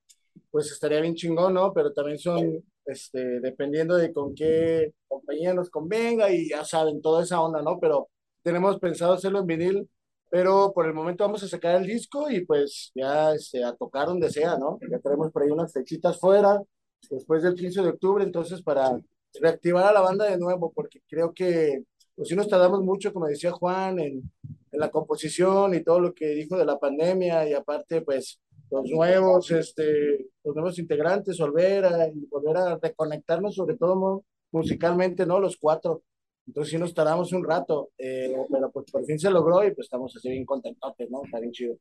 [0.49, 1.73] pues estaría bien chingón, ¿no?
[1.73, 7.23] Pero también son, este, dependiendo de con qué compañía nos convenga y ya saben, toda
[7.23, 7.77] esa onda, ¿no?
[7.81, 8.07] Pero
[8.43, 9.89] tenemos pensado hacerlo en vinil,
[10.31, 14.07] pero por el momento vamos a sacar el disco y pues ya este, a tocar
[14.07, 14.79] donde sea, ¿no?
[14.89, 16.61] Ya tenemos por ahí unas fechitas fuera,
[17.09, 18.97] después del 15 de octubre, entonces para
[19.41, 21.83] reactivar a la banda de nuevo, porque creo que
[22.15, 24.31] pues sí nos tardamos mucho, como decía Juan, en,
[24.71, 28.89] en, la composición y todo lo que dijo de la pandemia y aparte, pues, los
[28.89, 35.39] nuevos, este, los nuevos integrantes, volver a, volver a reconectarnos, sobre todo musicalmente, ¿no?
[35.39, 36.03] Los cuatro.
[36.47, 39.85] Entonces sí nos tardamos un rato, eh, pero pues por fin se logró y pues
[39.85, 41.23] estamos así bien contentos, ¿no?
[41.23, 41.75] Está bien chido.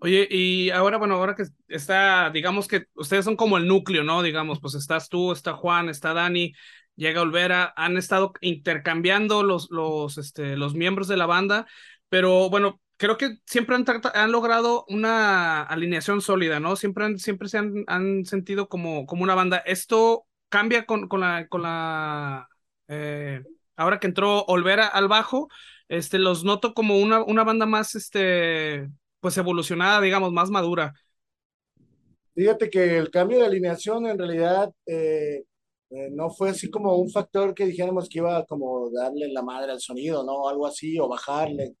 [0.00, 4.22] Oye, y ahora, bueno, ahora que está, digamos que ustedes son como el núcleo, ¿no?
[4.22, 6.52] Digamos, pues estás tú, está Juan, está Dani,
[6.96, 11.66] llega Olvera, han estado intercambiando los, los, este, los miembros de la banda,
[12.08, 16.74] pero bueno, creo que siempre han, han logrado una alineación sólida, ¿no?
[16.74, 19.58] Siempre, han, siempre se han, han sentido como, como una banda.
[19.58, 21.46] ¿Esto cambia con, con la...
[21.46, 22.48] Con la
[22.92, 23.42] eh,
[23.76, 25.48] ahora que entró Olvera al bajo,
[25.88, 28.88] este, los noto como una, una banda más, este,
[29.20, 30.92] pues evolucionada, digamos, más madura.
[32.34, 35.44] Fíjate que el cambio de alineación en realidad eh,
[35.90, 39.42] eh, no fue así como un factor que dijéramos que iba a como darle la
[39.42, 40.48] madre al sonido, ¿no?
[40.48, 41.74] Algo así, o bajarle.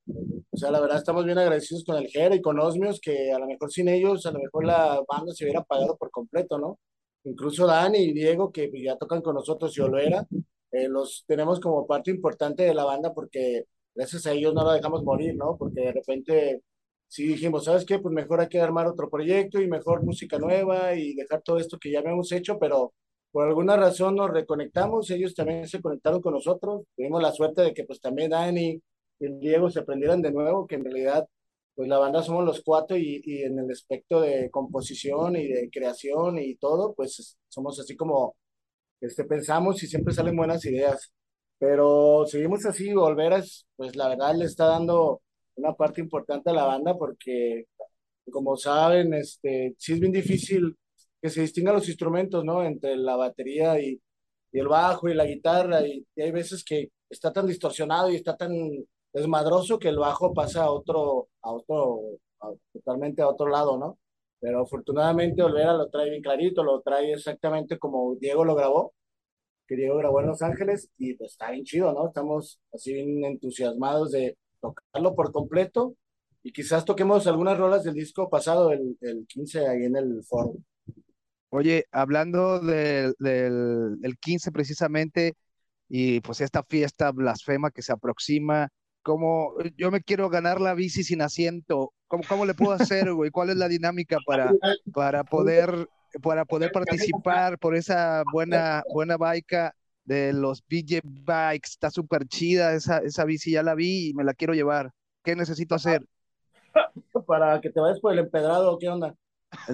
[0.50, 3.38] O sea, la verdad estamos bien agradecidos con el Jera y con Osmios, que a
[3.38, 6.78] lo mejor sin ellos, a lo mejor la banda se hubiera apagado por completo, ¿no?
[7.24, 10.26] Incluso Dani y Diego, que ya tocan con nosotros y Olvera,
[10.72, 14.74] eh, los tenemos como parte importante de la banda porque gracias a ellos no la
[14.74, 15.56] dejamos morir, ¿no?
[15.58, 16.62] Porque de repente
[17.08, 17.98] sí dijimos, ¿sabes qué?
[17.98, 21.78] Pues mejor hay que armar otro proyecto y mejor música nueva y dejar todo esto
[21.78, 22.94] que ya habíamos hecho, pero
[23.30, 27.74] por alguna razón nos reconectamos, ellos también se conectaron con nosotros, tuvimos la suerte de
[27.74, 28.80] que pues también Dani
[29.20, 31.26] y Diego se aprendieran de nuevo, que en realidad
[31.74, 35.70] pues la banda somos los cuatro y, y en el aspecto de composición y de
[35.70, 38.36] creación y todo, pues somos así como,
[39.02, 41.12] este, pensamos y siempre salen buenas ideas,
[41.58, 45.22] pero seguimos así, Volveras, pues la verdad le está dando
[45.56, 47.66] una parte importante a la banda porque
[48.30, 50.76] como saben, este, sí es bien difícil
[51.20, 52.64] que se distingan los instrumentos, ¿no?
[52.64, 54.00] Entre la batería y,
[54.52, 58.36] y el bajo y la guitarra, y, hay veces que está tan distorsionado y está
[58.36, 58.52] tan
[59.12, 62.00] desmadroso que el bajo pasa a otro, a otro,
[62.72, 63.98] totalmente a otro lado, ¿no?
[64.42, 68.92] Pero afortunadamente Olvera lo trae bien clarito, lo trae exactamente como Diego lo grabó,
[69.68, 72.08] que Diego grabó en Los Ángeles, y pues está bien chido, ¿no?
[72.08, 75.94] Estamos así bien entusiasmados de tocarlo por completo,
[76.42, 80.54] y quizás toquemos algunas rolas del disco pasado, el, el 15, ahí en el foro.
[81.50, 85.34] Oye, hablando del, del, 15 precisamente,
[85.88, 88.70] y pues esta fiesta blasfema que se aproxima,
[89.02, 93.30] como yo me quiero ganar la bici sin asiento, ¿cómo, cómo le puedo hacer, güey?
[93.30, 94.52] ¿Cuál es la dinámica para,
[94.92, 95.88] para, poder,
[96.22, 99.72] para poder participar por esa buena, buena bike
[100.04, 101.70] de los BJ Bikes?
[101.70, 104.92] Está súper chida esa, esa bici, ya la vi y me la quiero llevar.
[105.24, 106.04] ¿Qué necesito hacer?
[107.26, 109.14] Para que te vayas por el empedrado, ¿qué onda?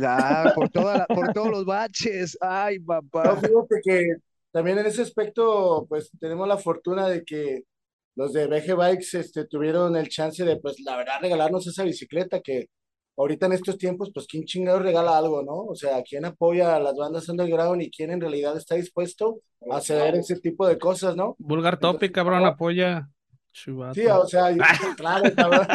[0.00, 2.38] Ah, por, toda por todos los baches.
[2.40, 3.24] Ay, papá.
[3.24, 4.16] No, fíjate que
[4.52, 7.64] también en ese aspecto, pues tenemos la fortuna de que
[8.18, 12.40] los de BG Bikes este, tuvieron el chance de, pues, la verdad, regalarnos esa bicicleta
[12.40, 12.66] que
[13.16, 15.54] ahorita en estos tiempos, pues, ¿quién chingado regala algo, no?
[15.54, 19.38] O sea, ¿quién apoya a las bandas underground y quién en realidad está dispuesto
[19.70, 21.36] a ceder ese tipo de cosas, no?
[21.38, 23.08] Vulgar Topic, cabrón, apoya.
[23.52, 24.48] Sí, o sea,
[24.96, 25.66] claro, cabrón.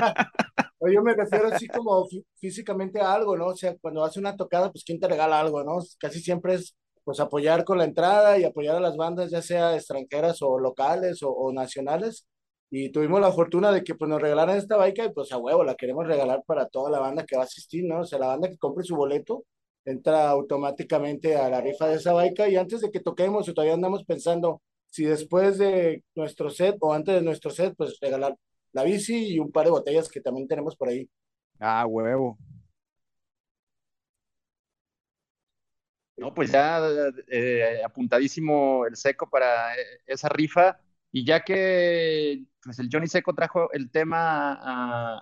[0.94, 3.48] yo me refiero así como físicamente a algo, ¿no?
[3.48, 5.80] O sea, cuando hace una tocada, pues ¿quién te regala algo, no?
[5.98, 9.76] Casi siempre es pues apoyar con la entrada y apoyar a las bandas, ya sea
[9.76, 12.28] extranjeras o locales o, nacionales.
[12.70, 15.64] Y tuvimos la fortuna de que pues nos regalaran esta bike y pues a huevo,
[15.64, 18.02] la queremos regalar para toda la banda que va a asistir, ¿no?
[18.02, 19.46] O sea, la banda que compre su boleto
[19.86, 24.04] entra automáticamente a la rifa de esa bike y antes de que toquemos, todavía andamos
[24.06, 28.38] pensando si después de nuestro set o antes de nuestro set, pues regalar
[28.74, 31.10] la bici y un par de botellas que también tenemos por ahí.
[31.60, 32.38] Ah, huevo.
[36.16, 36.80] No, pues ya
[37.28, 40.80] eh, apuntadísimo el seco para eh, esa rifa.
[41.12, 44.60] Y ya que pues, el Johnny Seco trajo el tema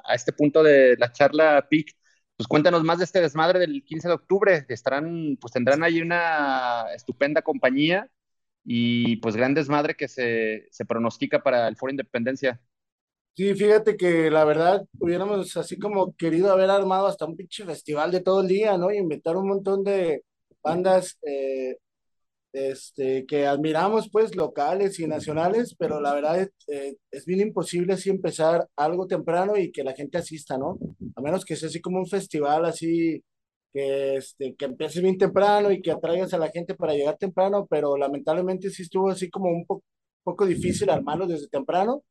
[0.06, 1.96] a, este punto de la charla PIC,
[2.38, 4.66] pues cuéntanos más de este desmadre del 15 de octubre.
[4.70, 8.10] Estarán, pues tendrán ahí una estupenda compañía
[8.64, 12.62] y pues gran desmadre que se, se pronostica para el Foro Independencia.
[13.36, 18.12] Sí, fíjate que la verdad hubiéramos así como querido haber armado hasta un pinche festival
[18.12, 18.92] de todo el día, ¿no?
[18.92, 20.24] Y invitar un montón de
[20.64, 21.78] bandas eh,
[22.54, 27.94] este, que admiramos, pues, locales y nacionales, pero la verdad es, eh, es bien imposible
[27.94, 30.78] así empezar algo temprano y que la gente asista, ¿no?
[31.16, 33.24] A menos que sea así como un festival así
[33.74, 37.68] que, este, que empiece bien temprano y que atraigas a la gente para llegar temprano,
[37.70, 39.84] pero lamentablemente sí estuvo así como un po
[40.24, 42.04] poco difícil armarlo desde temprano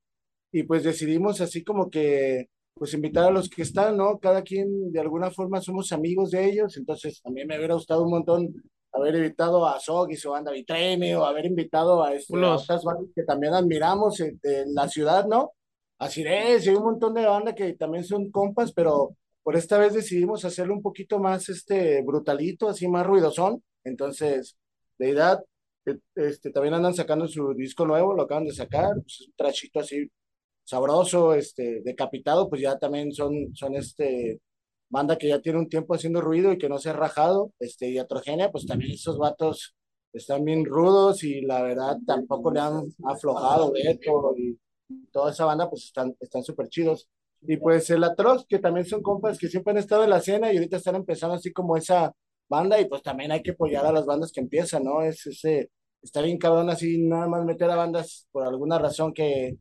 [0.53, 4.19] y pues decidimos así como que pues invitar a los que están, ¿no?
[4.19, 8.05] Cada quien de alguna forma somos amigos de ellos, entonces a mí me hubiera gustado
[8.05, 8.55] un montón
[8.93, 13.07] haber invitado a Soggy, su banda Vitreme, o haber invitado a, este, a otras bandas
[13.15, 15.53] que también admiramos en, en, la ciudad, ¿no?
[15.99, 19.95] A Cires y un montón de bandas que también son compas, pero por esta vez
[19.95, 24.57] decidimos hacerlo un poquito más este, brutalito, así más ruidosón, entonces,
[24.99, 25.41] de edad,
[26.15, 30.11] este, también andan sacando su disco nuevo, lo acaban de sacar, pues, un trachito así
[30.71, 34.41] sabroso, este, decapitado, pues ya también son, son este,
[34.89, 37.91] banda que ya tiene un tiempo haciendo ruido y que no se ha rajado, este,
[37.91, 39.75] y Atrogenia, pues también esos vatos
[40.13, 44.59] están bien rudos y la verdad tampoco le han aflojado Beto y
[45.13, 47.09] toda esa banda pues están están súper chidos.
[47.43, 50.53] Y pues el Atroz, que también son compas que siempre han estado en la escena
[50.53, 52.13] y ahorita están empezando así como esa
[52.49, 55.03] banda y pues también hay que apoyar a las bandas que empiezan, ¿no?
[55.03, 55.71] Es ese,
[56.03, 59.57] está bien cabrón así nada más meter a bandas por alguna razón que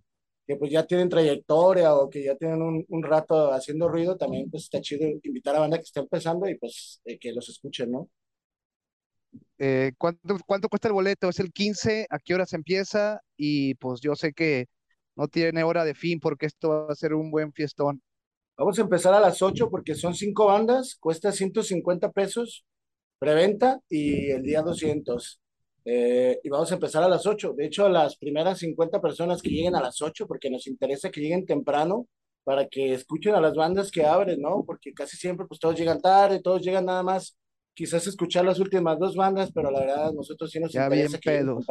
[0.49, 4.49] que pues ya tienen trayectoria o que ya tienen un, un, rato haciendo ruido, también
[4.49, 7.91] pues está chido invitar a banda que está empezando y pues eh, que los escuchen,
[7.91, 8.09] ¿no?
[9.59, 11.29] Eh, ¿cuánto, ¿Cuánto cuesta el boleto?
[11.29, 12.07] ¿Es el 15?
[12.09, 13.21] ¿A qué hora se empieza?
[13.37, 14.65] Y pues yo sé que
[15.15, 18.01] no tiene hora de fin porque esto va a ser un buen fiestón.
[18.57, 22.65] Vamos a empezar a las 8 porque son cinco bandas, cuesta 150 pesos
[23.19, 25.39] preventa y el día 200.
[25.85, 27.53] Eh, y vamos a empezar a las 8.
[27.55, 31.09] De hecho, a las primeras 50 personas que lleguen a las 8, porque nos interesa
[31.09, 32.07] que lleguen temprano
[32.43, 34.63] para que escuchen a las bandas que abren, ¿no?
[34.65, 37.37] Porque casi siempre pues todos llegan tarde, todos llegan nada más
[37.73, 41.29] quizás escuchar las últimas dos bandas, pero la verdad nosotros sí nos ya interesa que
[41.29, 41.65] pedos.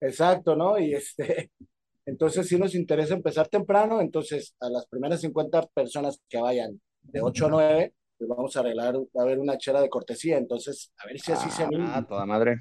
[0.00, 0.78] Exacto, ¿no?
[0.78, 1.50] Y este
[2.06, 7.20] entonces sí nos interesa empezar temprano, entonces a las primeras 50 personas que vayan de
[7.20, 10.92] 8 a 9, pues vamos a arreglar, va a haber una chera de cortesía, entonces
[10.96, 11.96] a ver si así ah, se anima.
[11.96, 12.56] Ah, toda madre.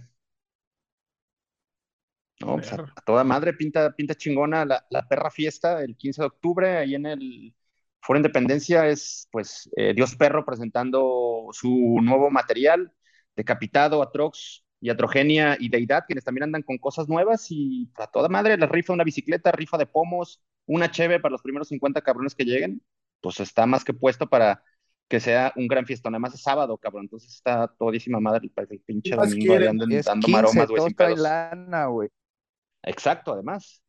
[2.40, 6.22] No, pues a, a, toda madre pinta, pinta chingona la, la, perra fiesta el 15
[6.22, 7.56] de octubre ahí en el
[8.08, 12.94] Foro Independencia es pues eh, Dios Perro presentando su nuevo material,
[13.36, 18.30] Decapitado, Atrox y Atrogenia y Deidad, quienes también andan con cosas nuevas y a toda
[18.30, 22.34] madre la rifa una bicicleta, rifa de pomos, una cheve para los primeros 50 cabrones
[22.34, 22.82] que lleguen,
[23.20, 24.64] pues está más que puesto para
[25.10, 26.14] que sea un gran fiestón.
[26.14, 30.26] Además es sábado, cabrón, entonces está todísima madre el, el pinche domingo ahí andan dando
[30.26, 30.70] 15, maromas,
[31.90, 32.10] güey,
[32.88, 33.84] Exacto, además.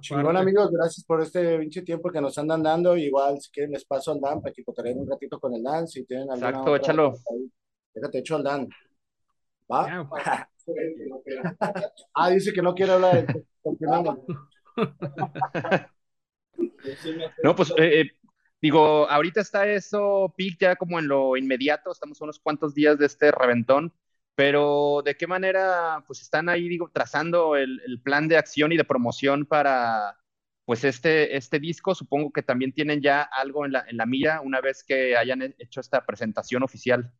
[0.00, 2.96] Chingón, amigos, gracias por este pinche tiempo que nos andan dando.
[2.96, 5.86] Igual, si quieren, les paso al Dan para que cotoreen un ratito con el Dan.
[5.86, 7.14] Si tienen alguna Exacto, otra, échalo.
[7.94, 8.68] Déjate hecho al Dan.
[9.70, 10.08] ¿Va?
[12.14, 13.26] ah, dice que no quiere hablar.
[17.44, 18.10] no, pues, eh, eh,
[18.60, 21.92] digo, ahorita está eso, Pic, ya como en lo inmediato.
[21.92, 23.92] Estamos a unos cuantos días de este reventón
[24.34, 28.76] pero ¿de qué manera pues están ahí, digo, trazando el, el, plan de acción y
[28.76, 30.18] de promoción para
[30.64, 31.94] pues este, este disco?
[31.94, 35.54] Supongo que también tienen ya algo en la, en la mira una vez que hayan
[35.58, 37.12] hecho esta presentación oficial.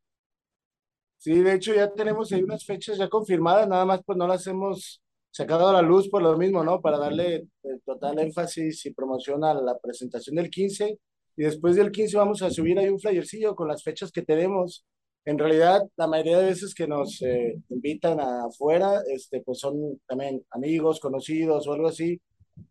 [1.18, 4.44] Sí, de hecho ya tenemos ahí unas fechas ya confirmadas, nada más pues no las
[4.46, 6.80] hemos sacado a la luz por lo mismo, ¿no?
[6.80, 7.46] Para darle
[7.84, 10.98] total énfasis y promoción a la presentación del 15
[11.36, 14.84] y después del 15 vamos a subir ahí un flyercillo con las fechas que tenemos
[15.24, 20.44] en realidad, la mayoría de veces que nos eh, invitan afuera, este, pues son también
[20.50, 22.20] amigos, conocidos o algo así,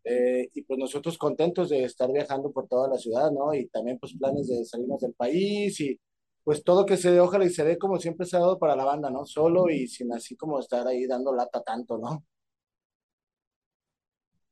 [0.03, 3.53] eh, y pues nosotros contentos de estar viajando por toda la ciudad, ¿no?
[3.53, 5.99] Y también pues planes de salirnos del país y
[6.43, 8.75] pues todo que se dé, ojalá y se dé como siempre se ha dado para
[8.75, 9.25] la banda, ¿no?
[9.25, 12.25] Solo y sin así como estar ahí dando lata tanto, ¿no?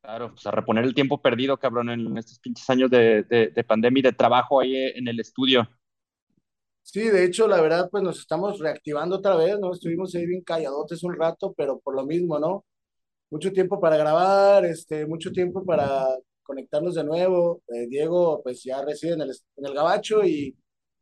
[0.02, 3.64] Claro, pues a reponer el tiempo perdido, cabrón, en estos pinches años de, de, de
[3.66, 5.68] pandemia y de trabajo ahí en el estudio.
[6.82, 9.72] Sí, de hecho, la verdad, pues nos estamos reactivando otra vez, ¿no?
[9.72, 12.66] Estuvimos ahí bien calladotes un rato, pero por lo mismo, ¿no?
[13.32, 16.08] Mucho tiempo para grabar, este, mucho tiempo para
[16.44, 17.62] conectarnos de nuevo.
[17.70, 20.58] Eh, Diego, pues ya reside en el, en el Gabacho y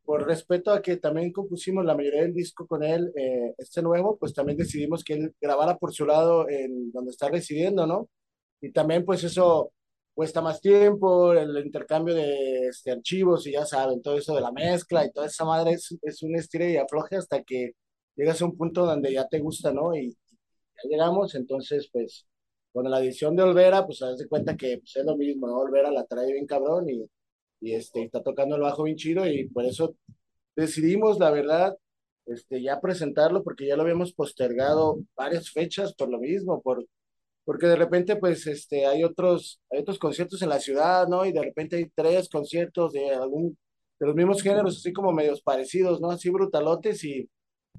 [0.06, 4.18] por respeto a que también compusimos la mayoría del disco con él, eh, este nuevo,
[4.18, 8.10] pues también decidimos que él grabara por su lado en donde está residiendo, ¿no?
[8.62, 9.72] Y también pues eso
[10.18, 14.52] cuesta más tiempo, el intercambio de este, archivos y ya saben, todo eso de la
[14.52, 17.74] mezcla y toda esa madre es, es un estire y afloje hasta que
[18.16, 19.96] llegas a un punto donde ya te gusta, ¿no?
[19.96, 22.28] Y, ya llegamos, entonces pues
[22.74, 25.60] con la edición de Olvera, pues haz de cuenta que pues, es lo mismo, ¿no?
[25.60, 27.06] Olvera la trae bien cabrón y
[27.60, 29.96] y este, está tocando el bajo bien chido y por eso
[30.56, 31.78] decidimos, la verdad,
[32.26, 36.86] este, ya presentarlo porque ya lo habíamos postergado varias fechas por lo mismo, por,
[37.48, 41.26] porque de repente pues este, hay, otros, hay otros conciertos en la ciudad, ¿no?
[41.26, 43.58] Y de repente hay tres conciertos de algún,
[44.02, 46.12] de los mismos géneros, así como medios parecidos, ¿no?
[46.12, 47.30] Así brutalotes y,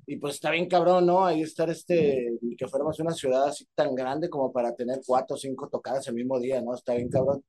[0.07, 1.27] y pues está bien cabrón, ¿no?
[1.27, 5.39] Ahí estar este, que fuéramos una ciudad así tan grande como para tener cuatro o
[5.39, 6.75] cinco tocadas el mismo día, ¿no?
[6.75, 7.45] Está bien cabrón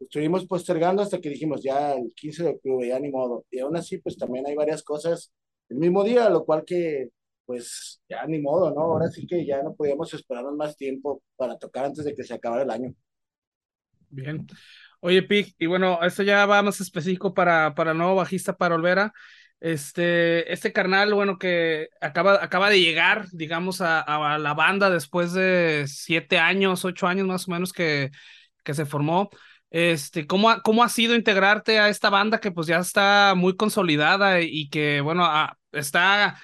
[0.00, 3.44] estuvimos postergando hasta que dijimos ya el 15 de octubre, ya ni modo.
[3.52, 5.32] Y aún así, pues también hay varias cosas
[5.68, 7.10] el mismo día, lo cual que,
[7.52, 8.80] pues ya ni modo, ¿no?
[8.80, 12.32] Ahora sí que ya no podíamos esperarnos más tiempo para tocar antes de que se
[12.32, 12.94] acabara el año.
[14.08, 14.46] Bien.
[15.00, 18.74] Oye, Pig, y bueno, esto ya va más específico para, para el nuevo bajista, para
[18.74, 19.12] Olvera.
[19.60, 25.34] Este, este carnal, bueno, que acaba, acaba de llegar, digamos, a, a la banda después
[25.34, 28.12] de siete años, ocho años más o menos que,
[28.64, 29.28] que se formó.
[29.68, 33.56] Este, ¿cómo ha, ¿cómo ha sido integrarte a esta banda que pues ya está muy
[33.56, 36.40] consolidada y que, bueno, ah, está,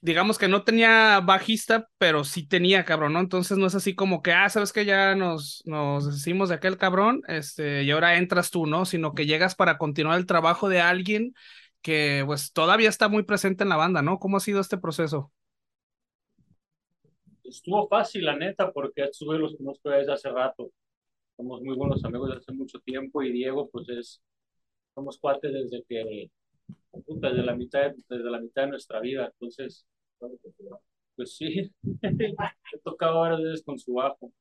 [0.00, 3.20] digamos que no tenía bajista, pero sí tenía, cabrón, ¿no?
[3.20, 6.76] Entonces no es así como que, ah, sabes que ya nos, nos deshicimos de aquel
[6.76, 8.84] cabrón, este, y ahora entras tú, ¿no?
[8.84, 11.34] Sino que llegas para continuar el trabajo de alguien
[11.82, 14.18] que pues todavía está muy presente en la banda, ¿no?
[14.18, 15.32] ¿Cómo ha sido este proceso?
[17.44, 20.70] Estuvo fácil, la neta, porque estuve los conozco desde hace rato
[21.40, 24.22] somos muy buenos amigos desde hace mucho tiempo y Diego, pues es,
[24.94, 26.30] somos cuates desde que,
[26.92, 29.86] desde la mitad, desde la mitad de nuestra vida, entonces,
[31.16, 34.32] pues sí, he tocado varias veces con su bajo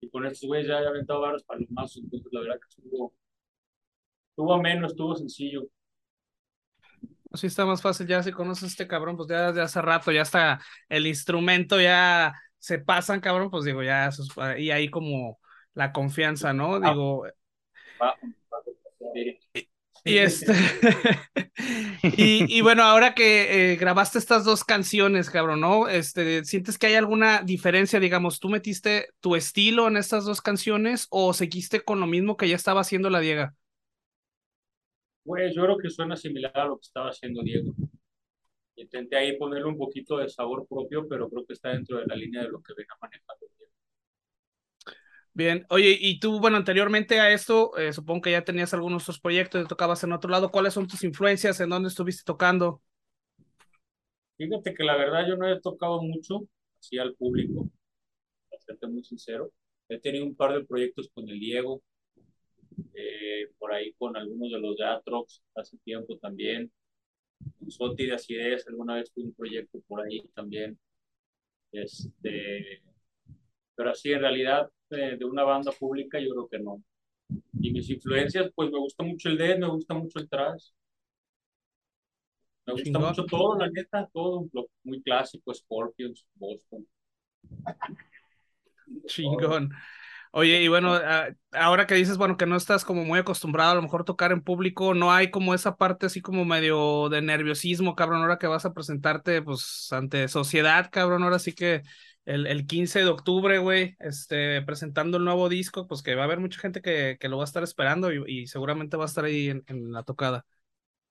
[0.00, 3.14] y con estos güeyes ya he aventado varios palomazos, entonces la verdad que estuvo,
[4.30, 5.68] estuvo menos, estuvo sencillo.
[7.34, 10.12] Sí, está más fácil, ya si conoces a este cabrón, pues ya de hace rato,
[10.12, 14.10] ya está el instrumento, ya se pasan, cabrón, pues digo, ya,
[14.58, 15.38] y ahí como
[15.74, 16.76] la confianza, ¿no?
[16.76, 16.90] Ah.
[16.90, 17.24] Digo.
[20.04, 20.52] Y, este.
[22.02, 25.88] y, bueno, ahora que eh, grabaste estas dos canciones, cabrón, ¿no?
[25.88, 28.00] Este, ¿sientes que hay alguna diferencia?
[28.00, 32.48] Digamos, ¿tú metiste tu estilo en estas dos canciones o seguiste con lo mismo que
[32.48, 33.54] ya estaba haciendo la Diega?
[35.24, 37.72] Pues yo creo que suena similar a lo que estaba haciendo Diego.
[38.74, 42.16] Intenté ahí ponerle un poquito de sabor propio, pero creo que está dentro de la
[42.16, 43.46] línea de lo que venga manejando
[45.34, 49.18] Bien, oye, y tú, bueno, anteriormente a esto, eh, supongo que ya tenías algunos otros
[49.18, 50.50] proyectos, tocabas en otro lado.
[50.50, 51.58] ¿Cuáles son tus influencias?
[51.60, 52.82] ¿En dónde estuviste tocando?
[54.36, 56.46] Fíjate que la verdad yo no he tocado mucho
[56.78, 57.70] así al público,
[58.50, 59.50] para serte muy sincero.
[59.88, 61.82] He tenido un par de proyectos con el Diego,
[62.94, 66.70] eh, por ahí con algunos de los de Atrox hace tiempo también.
[67.58, 70.78] Con Soti de Acidez, alguna vez tuve un proyecto por ahí también.
[71.72, 72.82] Este,
[73.74, 76.82] pero así en realidad de, una banda pública, yo creo que no.
[77.60, 80.70] Y mis influencias, pues me gusta mucho el death, me gusta mucho el trash.
[82.66, 84.46] Me gusta mucho todo, la neta, todo,
[84.84, 86.86] muy clásico, Scorpions, Boston.
[89.06, 89.70] Chingón.
[90.34, 93.74] Oye, y bueno, ah, ahora que dices, bueno, que no estás como muy acostumbrado a
[93.74, 97.94] lo mejor tocar en público, no hay como esa parte así como medio de nerviosismo,
[97.94, 101.82] cabrón, ahora que vas a presentarte, pues, ante sociedad, cabrón, ahora sí que
[102.24, 106.24] el, el 15 de octubre, güey, este, presentando el nuevo disco, pues que va a
[106.26, 109.24] haber mucha gente que, que lo va a estar esperando y, seguramente va a estar
[109.24, 110.46] ahí en, la tocada.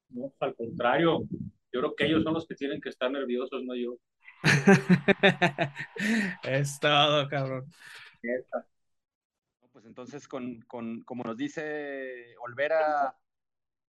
[0.09, 1.24] No, al contrario,
[1.72, 3.97] yo creo que ellos son los que tienen que estar nerviosos, no yo.
[6.43, 7.66] es todo, cabrón.
[9.72, 13.16] Pues entonces, con, con, como nos dice Olvera,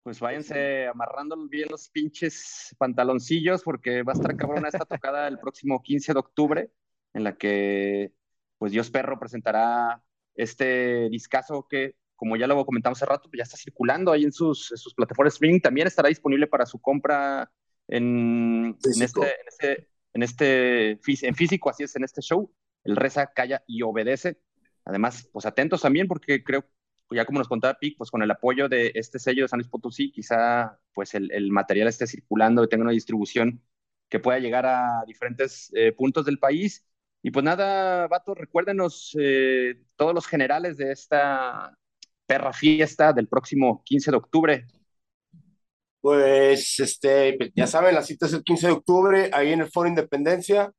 [0.02, 5.38] pues váyanse amarrando bien los pinches pantaloncillos porque va a estar cabrona esta tocada el
[5.38, 6.70] próximo 15 de octubre
[7.14, 8.12] en la que
[8.58, 10.02] pues Dios Perro presentará
[10.34, 14.32] este discazo que, como ya lo comentamos hace rato, pues ya está circulando ahí en
[14.32, 15.60] sus, sus plataformas streaming.
[15.60, 17.50] También estará disponible para su compra
[17.88, 22.52] en, en, este, en, este, en, este, en físico, así es, en este show.
[22.84, 24.40] El Reza, Calla y Obedece.
[24.84, 26.64] Además, pues atentos también, porque creo,
[27.10, 29.68] ya como nos contaba Pic, pues con el apoyo de este sello de San Luis
[29.68, 33.60] Potosí, quizá pues el, el material esté circulando y tenga una distribución
[34.08, 36.84] que pueda llegar a diferentes eh, puntos del país
[37.22, 41.76] y pues nada, Vato, recuérdenos eh, todos los generales de esta
[42.26, 44.66] perra fiesta del próximo 15 de octubre.
[46.00, 49.88] Pues, este, ya saben, la cita es el 15 de octubre, ahí en el Foro
[49.88, 50.72] Independencia.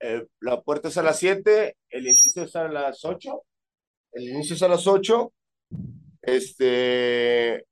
[0.00, 3.42] Eh, la puerta es a las 7, el inicio es a las 8.
[4.12, 5.32] El inicio es a las 8.
[6.22, 7.66] Este,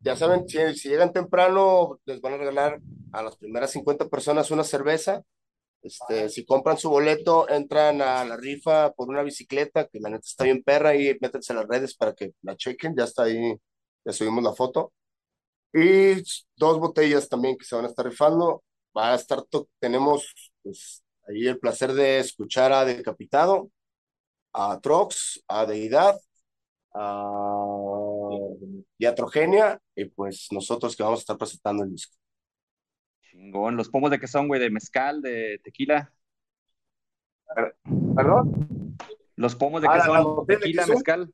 [0.00, 2.80] ya saben, si llegan temprano, les van a regalar
[3.12, 5.22] a las primeras 50 personas una cerveza.
[5.82, 10.26] Este, si compran su boleto, entran a la rifa por una bicicleta, que la neta
[10.26, 13.54] está bien perra, y métanse a las redes para que la chequen, ya está ahí,
[14.04, 14.92] ya subimos la foto.
[15.72, 16.22] Y
[16.56, 18.64] dos botellas también que se van a estar rifando.
[18.96, 19.44] Va a estar,
[19.80, 23.70] tenemos pues, ahí el placer de escuchar a Decapitado,
[24.52, 26.18] a Trox, a Deidad,
[26.94, 27.24] a
[28.98, 32.16] Iatrogenia, y pues nosotros que vamos a estar presentando el disco.
[33.30, 33.76] Chingón.
[33.76, 34.60] ¿Los pomos de qué son, güey?
[34.60, 36.12] ¿De mezcal, de tequila?
[38.16, 38.96] ¿Perdón?
[39.36, 40.46] ¿Los pomos de Ah, qué son?
[40.46, 41.32] ¿Tequila, mezcal?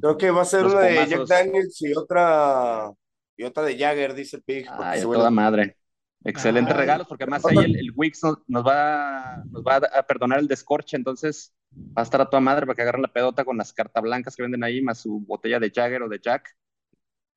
[0.00, 1.26] Creo que va a ser Los una de Jack.
[1.26, 2.90] Daniels y otra,
[3.36, 4.66] y otra de Jagger, dice el Pig.
[4.70, 5.76] Ay, toda madre.
[6.24, 6.80] Excelentes Ay.
[6.80, 10.48] regalos, porque además ahí el, el Wix nos, nos va, nos va a perdonar el
[10.48, 13.72] descorche, entonces va a estar a toda madre para que agarren la pedota con las
[13.72, 16.56] cartas blancas que venden ahí, más su botella de Jagger o de Jack.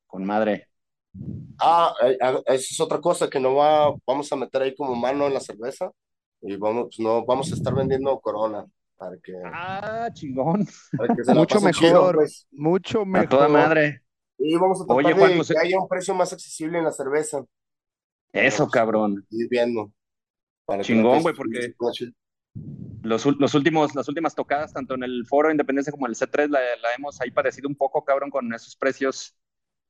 [0.08, 0.68] Con madre.
[1.60, 4.96] Ah, eh, ah, esa es otra cosa que no va, vamos a meter ahí como
[4.96, 5.92] mano en la cerveza
[6.42, 8.66] y vamos, pues, no, vamos a estar vendiendo Corona
[8.98, 10.66] para que, Ah, chingón.
[10.98, 12.48] para que se la Mucho pasen chido, mejor, pues.
[12.52, 13.30] mucho A mejor.
[13.30, 14.02] toda madre.
[14.38, 16.86] Y vamos a tratar Oye, de Juan, pues, que haya un precio más accesible en
[16.86, 17.44] la cerveza.
[18.34, 19.26] Eso, Pues, cabrón.
[19.30, 19.92] Ir viendo.
[20.66, 21.74] Para que Chingón, güey, porque-.
[23.04, 26.50] Los, los últimos, las últimas tocadas, tanto en el Foro Independencia como en el C3,
[26.50, 29.36] la, la hemos ahí parecido un poco, cabrón, con esos precios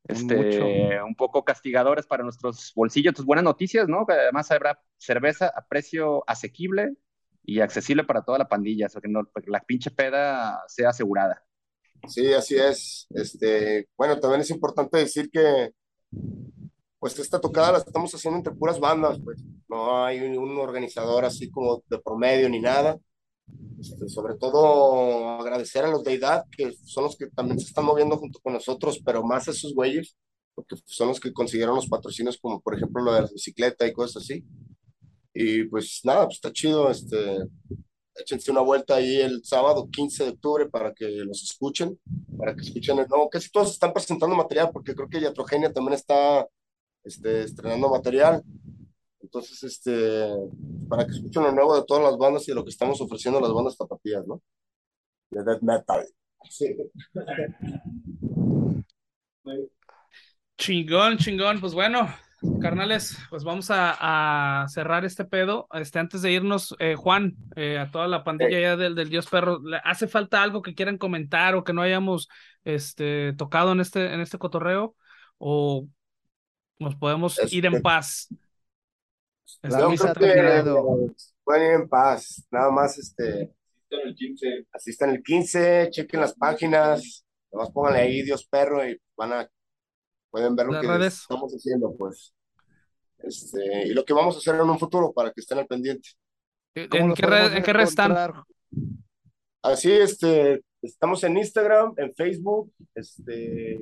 [0.08, 1.06] este, Mucho.
[1.06, 3.14] un poco castigadores para nuestros bolsillos.
[3.14, 4.06] Tus buenas noticias, ¿no?
[4.06, 6.94] Que además habrá cerveza a precio asequible
[7.44, 10.64] y accesible para toda la pandilla, o sea, que, no, para que la pinche peda
[10.68, 11.44] sea asegurada.
[12.08, 13.08] Sí, así es.
[13.12, 15.72] Este, bueno, también es importante decir que
[17.00, 21.26] pues esta tocada la estamos haciendo entre puras bandas, pues no hay un, un organizador
[21.26, 23.00] así como de promedio ni nada.
[23.80, 27.86] Este, sobre todo agradecer a los de edad, que son los que también se están
[27.86, 30.16] moviendo junto con nosotros, pero más a esos güeyes,
[30.54, 33.94] porque son los que consiguieron los patrocinios, como por ejemplo lo de la bicicleta y
[33.94, 34.44] cosas así.
[35.34, 37.40] Y pues nada, pues está chido, este,
[38.16, 42.00] échense una vuelta ahí el sábado 15 de octubre para que los escuchen,
[42.38, 45.94] para que escuchen el nuevo, casi todos están presentando material, porque creo que Yatrogenia también
[45.94, 46.48] está
[47.04, 48.44] este, estrenando material.
[49.22, 50.28] Entonces, este,
[50.90, 53.42] para que escuchen lo nuevo de todas las bandas y lo que estamos ofreciendo a
[53.44, 54.42] las bandas tapatías, ¿no?
[55.30, 56.06] De death metal.
[56.50, 56.76] Sí.
[60.58, 61.60] Chingón, chingón.
[61.60, 62.14] Pues bueno,
[62.62, 65.68] carnales, pues vamos a, a cerrar este pedo.
[65.74, 69.28] Este, antes de irnos, eh, Juan, eh, a toda la pandilla ya del, del Dios
[69.28, 72.28] Perro, ¿le ¿hace falta algo que quieran comentar o que no hayamos
[72.64, 74.96] este, tocado en este, en este cotorreo?
[75.38, 75.88] ¿O
[76.80, 78.28] nos podemos ir en Este- paz?
[79.64, 81.14] Ha que terminado.
[81.44, 83.54] pueden ir en paz, nada más, este,
[84.72, 89.50] asistan el 15, chequen las páginas, nada más pónganle ahí Dios Perro y van a,
[90.32, 91.14] pueden ver lo Las que redes.
[91.22, 92.34] estamos haciendo, pues.
[93.20, 96.10] Este, y lo que vamos a hacer en un futuro para que estén al pendiente.
[96.90, 98.34] ¿Cómo ¿En qué, red, ¿En qué red están?
[99.62, 103.80] Así, este, estamos en Instagram, en Facebook, este,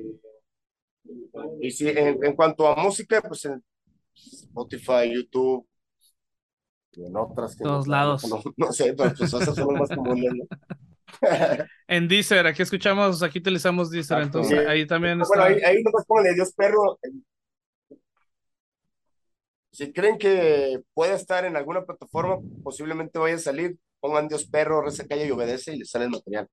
[1.60, 3.64] y sí, en, en cuanto a música, pues en
[4.14, 5.66] Spotify, YouTube,
[6.92, 8.28] y en otras que Todos no, lados.
[8.28, 10.44] No, no sé, pero pues esas son las más comunes, ¿no?
[11.88, 14.38] En Deezer, aquí escuchamos, aquí utilizamos Deezer, Exacto.
[14.38, 14.70] entonces Sí.
[14.70, 15.68] ahí también Bueno, está.
[15.68, 16.98] ahí, ahí nomás pónganle Dios perro.
[19.72, 24.82] Si creen que puede estar en alguna plataforma, posiblemente vaya a salir, pongan Dios perro,
[24.82, 26.48] reza, calla y obedece y les sale el material.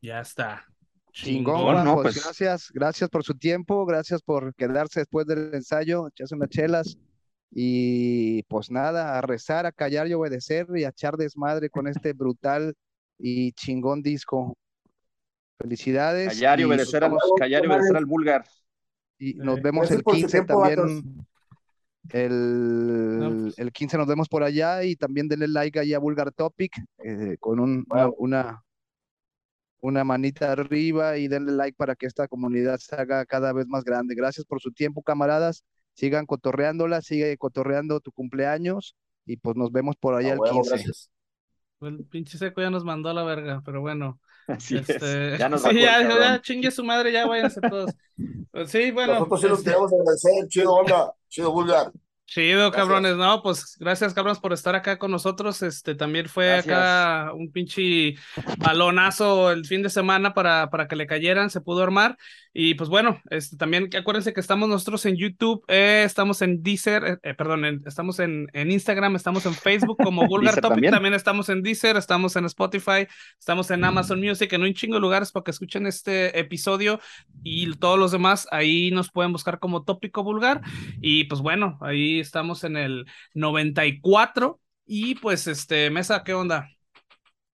[0.00, 0.64] Ya está.
[1.12, 1.94] Chingón, Chingón, ¿no?
[1.96, 6.48] pues, Pues- gracias, gracias por su tiempo, gracias por quedarse después del ensayo, echarse unas
[6.48, 6.98] chelas
[7.56, 12.12] y pues nada, a rezar, a callar y obedecer y a echar desmadre con este
[12.12, 12.74] brutal
[13.16, 14.56] y chingón disco.
[15.58, 16.28] Felicidades.
[16.30, 18.44] Callar y obedecer al, nos- callar y obedecer al vulgar.
[19.18, 20.76] y nos vemos gracias el por su 15 tiempo, vatos.
[20.76, 21.26] también.
[22.10, 23.58] El, No, pues.
[23.58, 27.36] el 15 nos vemos por allá y también denle like ahí a Vulgar Topic eh,
[27.40, 28.62] con un, una, una,
[29.80, 33.84] una manita arriba y denle like para que esta comunidad se haga cada vez más
[33.84, 34.14] grande.
[34.14, 35.64] Gracias por su tiempo, camaradas.
[35.94, 38.96] Sigan cotorreándola, sigue cotorreando tu cumpleaños
[39.26, 40.70] y pues nos vemos por allá A el huevo, 15.
[40.70, 41.10] gracias.
[41.80, 44.20] El pinche seco ya nos mandó a la verga, pero bueno.
[44.46, 44.88] Así es.
[44.88, 47.92] Este, Ya nos sí, ya, chingue su madre, ya váyanse todos.
[48.52, 49.14] Pues sí, bueno.
[49.14, 51.92] Nosotros sí los este, queremos agradecer, chido onda, chido vulgar.
[52.26, 52.72] Chido, Gracias.
[52.72, 53.16] cabrones.
[53.16, 55.60] No, pues gracias, cabrones, por estar acá con nosotros.
[55.62, 56.66] Este también fue Gracias.
[56.66, 58.14] acá un pinche
[58.58, 62.16] balonazo el fin de semana para, para que le cayeran, se pudo armar.
[62.56, 67.04] Y pues bueno, este, también acuérdense que estamos nosotros en YouTube, eh, estamos en Deezer,
[67.04, 70.92] eh, eh, perdón, en- estamos en, en Instagram, estamos en Facebook como Vulgar Topic, también.
[70.92, 71.14] también.
[71.14, 73.08] estamos en Deezer, estamos en Spotify,
[73.40, 77.00] estamos en Amazon Music, en un chingo de lugares para que escuchen este episodio
[77.42, 80.60] y todos los demás, ahí nos pueden buscar como Tópico Vulgar.
[81.00, 83.04] Y pues bueno, ahí estamos en el
[83.34, 84.60] 94.
[84.86, 86.68] Y pues, este, Mesa, ¿qué onda?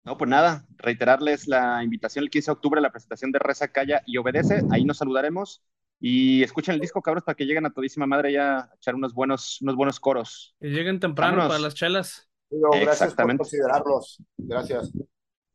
[0.10, 3.68] No, pues nada, reiterarles la invitación el 15 de octubre a la presentación de Reza,
[3.68, 4.64] Calla y Obedece.
[4.72, 5.62] Ahí nos saludaremos.
[6.00, 9.14] Y escuchen el disco, cabros, para que lleguen a todísima madre ya a echar unos
[9.14, 10.56] buenos, unos buenos coros.
[10.60, 11.50] Que lleguen temprano Vámonos.
[11.52, 12.28] para las chelas.
[12.50, 13.42] Digo, gracias por Exactamente.
[13.44, 14.24] considerarnos.
[14.36, 14.92] Gracias.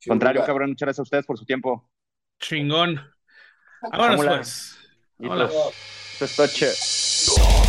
[0.07, 0.47] Contrario, Vulgar.
[0.47, 1.91] cabrón, muchas gracias a ustedes por su tiempo.
[2.39, 3.01] Chingón.
[3.91, 4.27] Vámonos, Vámonos.
[4.37, 4.79] pues.
[5.19, 5.49] Y Hola.
[5.49, 7.64] pues, esto es.